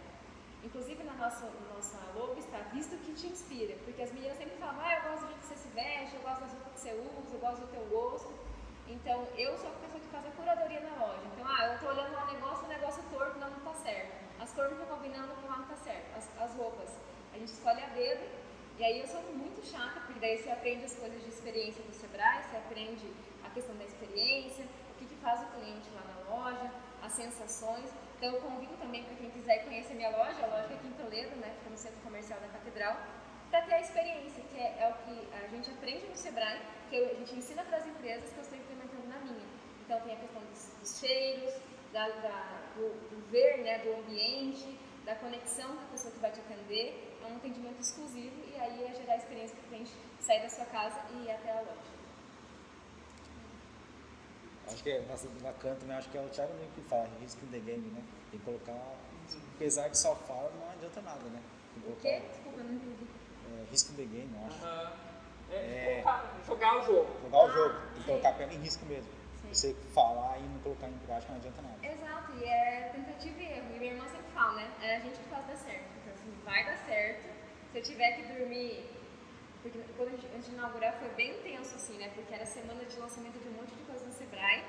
inclusive 0.63 1.04
na 1.04 1.13
nossa, 1.13 1.50
nossa 1.74 1.98
logo 2.13 2.38
está 2.38 2.60
visto 2.72 2.96
que 3.04 3.13
te 3.15 3.26
inspira, 3.26 3.76
porque 3.84 4.04
as 4.04 4.12
meninas 4.12 4.38
sempre 4.38 4.56
falam, 4.58 4.80
ah, 4.80 4.96
eu 4.98 5.10
gosto 5.10 5.22
do 5.22 5.28
jeito 5.30 5.39
que 5.39 5.48
você 5.48 5.56
se 5.56 5.70
veste, 5.70 6.15
eu 6.15 6.22
gosto 6.22 6.41
das 6.41 6.52
roupas 6.54 6.74
que 6.74 6.80
você 6.80 6.91
usa, 6.93 7.34
eu 7.34 7.39
gosto 7.39 7.62
do 7.62 7.72
teu 7.72 7.86
gosto. 7.86 8.34
Então, 8.88 9.28
eu 9.36 9.58
sou 9.58 9.70
a 9.70 9.74
pessoa 9.82 10.00
que 10.00 10.08
faz 10.10 10.28
a 10.28 10.30
curadoria 10.30 10.80
na 10.82 10.96
loja. 11.04 11.24
Então, 11.34 11.48
ah, 11.48 11.67
eu 11.70 11.74
estou 11.74 11.89
olhando 11.89 12.15
um 12.15 12.34
negócio, 12.34 12.65
o 12.65 12.70
negócio 12.70 13.04
torto, 13.12 13.39
não, 13.39 13.50
está 13.50 13.74
certo. 13.74 14.28
As 14.39 14.54
cores 14.54 14.72
não 14.74 14.84
estão 14.84 14.96
combinando 14.96 15.34
não 15.41 15.63
está 15.63 15.76
certo. 15.78 16.15
As, 16.15 16.30
as 16.39 16.56
roupas, 16.56 16.93
a 17.38 17.39
gente 17.39 17.54
escolhe 17.54 17.82
a 17.82 17.88
dedo. 17.88 18.26
E 18.78 18.84
aí 18.84 19.00
eu 19.00 19.08
sou 19.08 19.21
muito 19.34 19.65
chata, 19.65 20.02
porque 20.02 20.19
daí 20.19 20.38
você 20.38 20.50
aprende 20.52 20.86
as 20.86 20.95
coisas 20.95 21.21
de 21.23 21.30
experiência 21.30 21.84
do 21.84 21.93
Sebrae, 21.93 22.43
você 22.43 22.58
aprende 22.58 23.08
a 23.43 23.50
questão 23.50 23.76
da 23.76 23.86
experiência, 23.86 24.65
o 24.91 25.00
que, 25.00 25.06
que 25.06 25.15
faz 25.15 25.41
o 25.41 25.45
cliente 25.54 25.89
lá 25.95 26.04
na 26.13 26.36
loja, 26.36 26.71
as 27.02 27.13
sensações. 27.13 27.89
Então 28.17 28.34
eu 28.34 28.41
convido 28.41 28.76
também 28.78 29.04
para 29.04 29.15
quem 29.15 29.30
quiser 29.32 29.63
conhecer 29.65 29.93
minha 29.93 30.10
loja, 30.10 30.43
a 30.43 30.47
loja 30.47 30.73
aqui 30.73 30.88
em 30.88 30.91
Toledo, 30.91 31.36
né, 31.38 31.56
fica 31.60 31.69
no 31.69 31.78
centro 31.78 32.00
comercial 32.02 32.39
da 32.39 32.47
Catedral, 32.47 32.97
para 33.50 33.62
ter 33.62 33.73
a 33.76 33.82
experiência, 33.82 34.43
que 34.43 34.58
é, 34.58 34.78
é, 34.80 34.89
o 34.89 34.93
que 35.06 35.28
a 35.34 35.47
gente 35.47 35.69
aprende 35.71 36.06
no 36.08 36.15
Sebrae, 36.15 36.60
que 36.89 36.97
a 36.97 37.13
gente 37.15 37.36
ensina 37.36 37.63
para 37.63 37.78
as 37.78 37.88
empresas 37.88 38.32
que 38.32 38.38
eu 38.38 38.43
estou 38.43 38.58
implementando 38.58 39.08
na 39.08 39.19
minha. 39.19 39.47
Então 39.86 40.02
tem 40.02 40.13
a 40.15 40.19
questão 40.19 40.41
dos, 40.41 40.73
dos 40.80 41.00
cheiros, 41.00 41.54
da, 41.93 42.10
da, 42.10 42.62
do, 42.76 42.89
do, 43.10 43.32
ver, 43.32 43.60
né, 43.60 43.80
do 43.80 43.93
ambiente, 43.93 44.78
da 45.08 45.15
conexão 45.15 45.76
com 45.76 45.84
a 45.84 45.88
pessoa 45.88 46.13
que 46.13 46.20
vai 46.20 46.32
te 46.32 46.39
atender. 46.39 47.17
É 47.24 47.26
um 47.26 47.38
atendimento 47.38 47.82
exclusivo 47.82 48.36
e 48.46 48.56
aí 48.60 48.86
é 48.86 48.93
gerar 48.93 49.13
a 49.13 49.17
experiência 49.17 49.56
para 49.56 49.65
o 49.65 49.70
cliente 49.70 49.91
sair 50.20 50.41
da 50.43 50.50
sua 50.50 50.65
casa 50.65 51.02
e 51.13 51.26
ir 51.26 51.32
até 51.32 51.52
a 51.52 51.62
loja. 51.62 51.98
Acho 54.67 54.84
que 54.84 54.91
é 54.91 55.02
bacana 55.41 55.76
também, 55.78 55.96
acho 55.96 56.10
que 56.10 56.17
é 56.17 56.22
o 56.22 56.30
Thiago 56.30 56.54
mesmo 56.56 56.72
que 56.74 56.82
fala, 56.82 57.10
risco 57.20 57.43
in 57.46 57.52
the 57.52 57.60
game, 57.60 57.89
né? 57.89 58.04
Tem 58.30 58.39
que 58.39 58.46
colocar, 58.46 58.96
apesar 59.56 59.88
de 59.88 59.98
só 59.98 60.13
falar, 60.13 60.52
não 60.52 60.70
adianta 60.72 61.02
nada, 61.02 61.24
né? 61.24 61.41
O 61.88 61.96
quê? 61.96 62.22
Desculpa, 62.30 62.63
não 62.63 62.74
entendi 62.74 63.08
risco 63.72 63.93
de 63.93 64.06
game, 64.06 64.30
eu 64.34 64.48
acho. 64.48 64.65
Uhum. 64.65 65.08
É, 65.50 65.56
é, 65.56 66.04
jogar 66.46 66.78
o 66.78 66.86
jogo. 66.86 67.08
Jogar 67.24 67.46
o 67.46 67.52
jogo, 67.52 67.76
tem 67.93 68.02
que 68.02 68.06
colocar 68.06 68.30
a 68.30 68.34
pena 68.34 68.54
em 68.54 68.58
risco 68.58 68.86
mesmo. 68.86 69.10
Sim. 69.41 69.48
Você 69.54 69.76
falar 69.93 70.38
e 70.39 70.43
não 70.43 70.60
colocar 70.60 70.89
em 70.89 70.98
prática 71.06 71.32
não 71.32 71.39
adianta 71.39 71.62
nada. 71.62 71.78
Exato, 71.82 72.34
e 72.38 72.43
é 72.43 72.91
tentativa 72.93 73.39
e 73.39 73.46
erro. 73.46 73.76
E 73.76 73.80
minha 73.80 73.91
irmã 73.93 74.08
fala, 74.38 74.54
né? 74.54 74.67
É 74.82 74.97
a 74.97 75.00
gente 75.00 75.17
que 75.17 75.30
faz 75.30 75.45
dar 75.47 75.56
certo. 75.56 75.89
dar 76.45 76.78
certo. 76.86 77.26
Se 77.71 77.78
eu 77.80 77.84
tiver 77.84 78.12
que 78.17 78.34
dormir. 78.34 78.86
Porque 79.63 79.80
quando 79.97 80.10
a 80.10 80.12
gente, 80.12 80.28
antes 80.36 80.45
de 80.45 80.54
inaugurar 80.54 80.93
foi 81.00 81.10
bem 81.21 81.41
tenso, 81.41 81.76
assim, 81.76 81.97
né? 81.97 82.12
Porque 82.13 82.34
era 82.34 82.45
semana 82.45 82.86
de 82.86 82.95
lançamento 83.00 83.39
de 83.39 83.50
um 83.50 83.54
monte 83.54 83.73
de 83.73 83.84
coisa 83.84 84.06
no 84.06 84.13
Sebrae. 84.13 84.63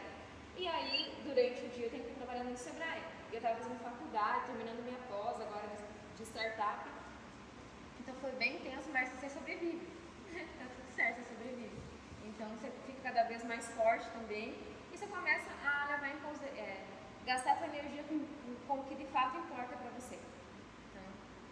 E 0.56 0.66
aí, 0.66 1.14
durante 1.22 1.66
o 1.66 1.68
dia, 1.68 1.86
eu 1.86 1.90
tenho 1.90 2.04
que 2.04 2.10
ir 2.10 2.14
trabalhando 2.14 2.50
no 2.50 2.56
Sebrae. 2.56 3.02
Eu 3.30 3.36
estava 3.36 3.56
fazendo 3.56 3.78
faculdade, 3.80 4.46
terminando 4.46 4.82
minha 4.82 4.98
pós 5.10 5.40
agora 5.40 5.68
de 6.16 6.22
startup. 6.22 6.88
Então 8.00 8.14
foi 8.22 8.32
bem 8.32 8.58
tenso, 8.60 8.88
mas 8.90 9.10
você 9.10 9.28
sobrevive. 9.28 9.86
tá 10.58 10.64
tudo 10.74 10.90
certo, 10.96 11.18
você 11.18 11.34
sobrevive. 11.34 11.78
Então 12.24 12.48
você 12.56 12.72
fica 12.86 13.00
cada 13.02 13.24
vez 13.24 13.44
mais 13.44 13.68
forte 13.72 14.08
também. 14.18 14.56
E 14.90 14.96
você 14.96 15.06
começa 15.06 15.50
a 15.62 15.88
levar 15.92 16.08
em 16.08 16.18
consideração. 16.20 16.64
É, 16.64 16.98
gastar 17.28 17.58
sua 17.58 17.66
energia 17.66 18.02
com, 18.04 18.18
com 18.68 18.74
o 18.80 18.84
que 18.84 18.94
de 18.94 19.06
fato 19.06 19.38
importa 19.38 19.74
para 19.76 19.90
você. 19.98 20.16
Então, 20.90 21.02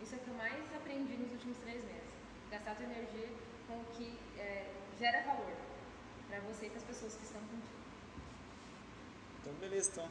isso 0.03 0.15
é 0.15 0.19
o 0.19 0.21
que 0.21 0.29
eu 0.29 0.35
mais 0.35 0.77
aprendi 0.77 1.17
nos 1.17 1.33
últimos 1.33 1.57
três 1.59 1.83
meses. 1.83 2.13
Gastar 2.51 2.77
sua 2.77 2.85
energia 2.85 3.29
com 3.67 3.81
o 3.81 3.85
que 3.97 4.19
é, 4.39 4.71
gera 4.99 5.23
valor 5.23 5.53
para 6.29 6.41
você 6.41 6.67
e 6.67 6.71
para 6.71 6.79
as 6.79 6.85
pessoas 6.85 7.17
que 7.17 7.25
estão 7.25 7.41
contigo. 7.41 7.77
Então, 9.41 9.55
beleza, 9.55 9.91
então. 9.93 10.09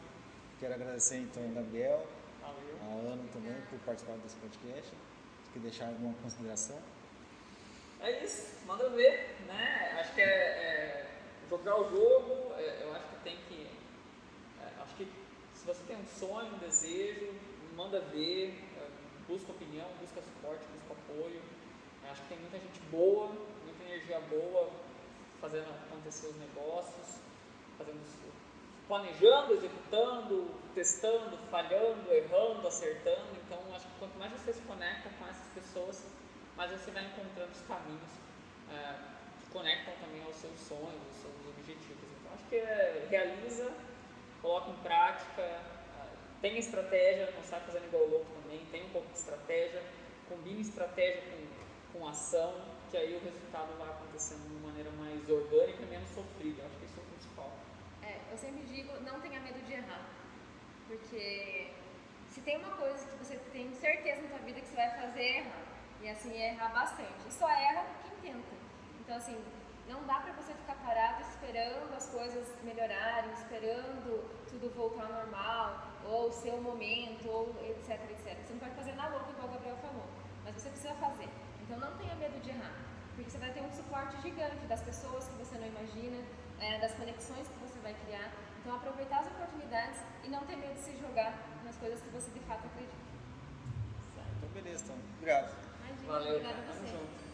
Quero 0.59 0.73
agradecer, 0.73 1.17
então, 1.17 1.43
ao 1.43 1.49
Gabriel, 1.49 2.07
Valeu. 2.41 2.77
a 2.81 3.13
Ana 3.13 3.23
também, 3.31 3.61
por 3.69 3.77
participar 3.79 4.17
desse 4.17 4.35
podcast. 4.37 4.91
Quer 5.53 5.59
deixar 5.59 5.87
alguma 5.87 6.13
consideração? 6.15 6.79
É 8.01 8.23
isso, 8.23 8.65
manda 8.65 8.89
ver, 8.89 9.35
né? 9.47 9.97
Acho 9.99 10.13
que 10.15 10.21
é, 10.21 10.25
é 10.25 11.11
jogar 11.49 11.79
o 11.79 11.89
jogo, 11.89 12.53
é, 12.55 12.83
eu 12.83 12.93
acho 12.93 13.07
que 13.07 13.15
tem 13.23 13.37
que. 13.47 13.74
Se 15.65 15.73
você 15.73 15.83
tem 15.87 15.97
um 15.97 16.05
sonho, 16.05 16.53
um 16.53 16.59
desejo, 16.59 17.33
manda 17.75 17.99
ver, 17.99 18.53
é, 18.77 18.87
busca 19.27 19.51
opinião, 19.51 19.87
busca 19.99 20.21
suporte, 20.21 20.63
busca 20.75 20.93
apoio. 20.93 21.41
Acho 22.07 22.21
que 22.21 22.27
tem 22.27 22.37
muita 22.37 22.59
gente 22.59 22.79
boa, 22.91 23.29
muita 23.63 23.83
energia 23.83 24.19
boa 24.29 24.69
fazendo 25.41 25.67
acontecer 25.89 26.27
os 26.27 26.35
negócios, 26.37 27.19
fazendo 27.79 27.99
planejando, 28.87 29.53
executando, 29.53 30.51
testando, 30.75 31.35
falhando, 31.49 32.13
errando, 32.13 32.67
acertando. 32.67 33.35
Então 33.43 33.57
acho 33.75 33.87
que 33.87 33.97
quanto 33.97 34.19
mais 34.19 34.31
você 34.33 34.53
se 34.53 34.61
conecta 34.61 35.09
com 35.17 35.25
essas 35.25 35.47
pessoas, 35.55 36.05
mais 36.55 36.69
você 36.69 36.91
vai 36.91 37.05
encontrando 37.05 37.51
os 37.51 37.61
caminhos 37.61 38.11
é, 38.71 38.95
que 39.41 39.49
conectam 39.49 39.95
também 39.99 40.23
aos 40.25 40.35
seus 40.35 40.59
sonhos, 40.59 41.01
aos 41.07 41.15
seus 41.15 41.57
objetivos. 41.57 42.03
Então 42.21 42.33
acho 42.35 42.45
que 42.49 42.55
é, 42.55 43.07
realiza, 43.09 43.73
coloca 44.45 44.69
em 44.69 44.75
prática, 44.75 45.59
tenha 46.39 46.59
estratégia, 46.59 47.31
não 47.35 47.43
sai 47.43 47.59
fazendo 47.61 47.85
igual 47.85 48.05
louco 48.05 48.27
também, 48.43 48.63
tenha 48.71 48.85
um 48.85 48.89
pouco 48.89 49.07
de 49.07 49.17
estratégia, 49.17 49.81
combine 50.29 50.61
estratégia 50.61 51.23
com, 51.31 51.97
com 51.97 52.07
ação, 52.07 52.53
que 52.91 52.95
aí 52.95 53.15
o 53.15 53.23
resultado 53.25 53.75
vai 53.79 53.89
acontecendo 53.89 54.47
de 54.47 54.55
uma 54.55 54.67
maneira 54.67 54.91
mais 54.91 55.27
orgânica 55.27 55.81
e 55.81 55.85
menos 55.87 56.07
sofrida. 56.09 56.63
Acho 56.63 56.77
que 56.77 56.85
isso 56.85 56.99
é 56.99 57.01
o 57.01 57.05
principal. 57.07 57.51
É, 58.03 58.19
eu 58.31 58.37
sempre 58.37 58.61
digo, 58.65 58.93
não 59.01 59.19
tenha 59.19 59.39
medo 59.39 59.65
de 59.65 59.73
errar. 59.73 60.05
Porque 60.87 61.71
se 62.29 62.41
tem 62.41 62.57
uma 62.57 62.77
coisa 62.77 63.03
que 63.03 63.17
você 63.17 63.37
tem 63.51 63.73
certeza 63.73 64.21
na 64.21 64.27
sua 64.27 64.37
vida 64.45 64.61
que 64.61 64.67
você 64.67 64.75
vai 64.75 64.91
fazer, 65.01 65.21
é 65.21 65.37
errar. 65.39 65.63
E 66.03 66.09
assim, 66.09 66.37
é 66.39 66.49
errar 66.49 66.69
bastante. 66.69 67.27
E 67.27 67.33
só 67.33 67.49
erra 67.49 67.87
quem 68.03 68.31
tenta. 68.31 68.55
Então, 68.99 69.17
assim, 69.17 69.43
não 69.87 70.03
dá 70.05 70.15
pra 70.19 70.33
você 70.33 70.53
ficar 70.53 70.75
parado 70.75 71.21
esperando 71.21 71.93
as 71.95 72.07
coisas 72.09 72.47
melhorarem, 72.63 73.31
esperando 73.33 74.23
tudo 74.49 74.69
voltar 74.75 75.05
ao 75.05 75.13
normal, 75.13 75.87
ou 76.05 76.31
ser 76.31 76.51
o 76.51 76.61
momento, 76.61 77.27
ou 77.29 77.55
etc, 77.69 77.99
etc. 78.11 78.37
Você 78.45 78.53
não 78.53 78.59
pode 78.59 78.75
fazer 78.75 78.93
na 78.93 79.07
louca, 79.09 79.29
igual 79.31 79.47
o 79.47 79.51
Gabriel 79.51 79.77
falou. 79.77 80.05
Mas 80.43 80.55
você 80.55 80.69
precisa 80.69 80.93
fazer. 80.95 81.29
Então, 81.61 81.77
não 81.79 81.95
tenha 81.97 82.15
medo 82.15 82.39
de 82.41 82.49
errar. 82.49 82.73
Porque 83.15 83.29
você 83.29 83.37
vai 83.37 83.51
ter 83.51 83.61
um 83.61 83.71
suporte 83.71 84.21
gigante 84.21 84.65
das 84.67 84.81
pessoas 84.81 85.27
que 85.27 85.35
você 85.35 85.57
não 85.57 85.67
imagina, 85.67 86.23
é, 86.59 86.79
das 86.79 86.93
conexões 86.93 87.47
que 87.47 87.59
você 87.59 87.79
vai 87.79 87.93
criar. 88.05 88.31
Então, 88.59 88.75
aproveitar 88.75 89.19
as 89.19 89.27
oportunidades 89.27 89.99
e 90.23 90.29
não 90.29 90.45
ter 90.45 90.57
medo 90.57 90.73
de 90.73 90.79
se 90.81 90.97
jogar 90.97 91.33
nas 91.63 91.75
coisas 91.77 92.01
que 92.01 92.09
você 92.09 92.29
de 92.31 92.39
fato 92.41 92.65
acredita. 92.67 92.95
Então, 94.37 94.49
beleza, 94.49 94.83
então. 94.83 94.97
Obrigado. 95.17 95.55
Imagina, 95.79 96.11
Valeu, 96.11 96.35
obrigada 96.35 96.59
a 96.59 96.63
Tamo 96.65 96.79
você. 96.79 96.87
junto. 96.87 97.25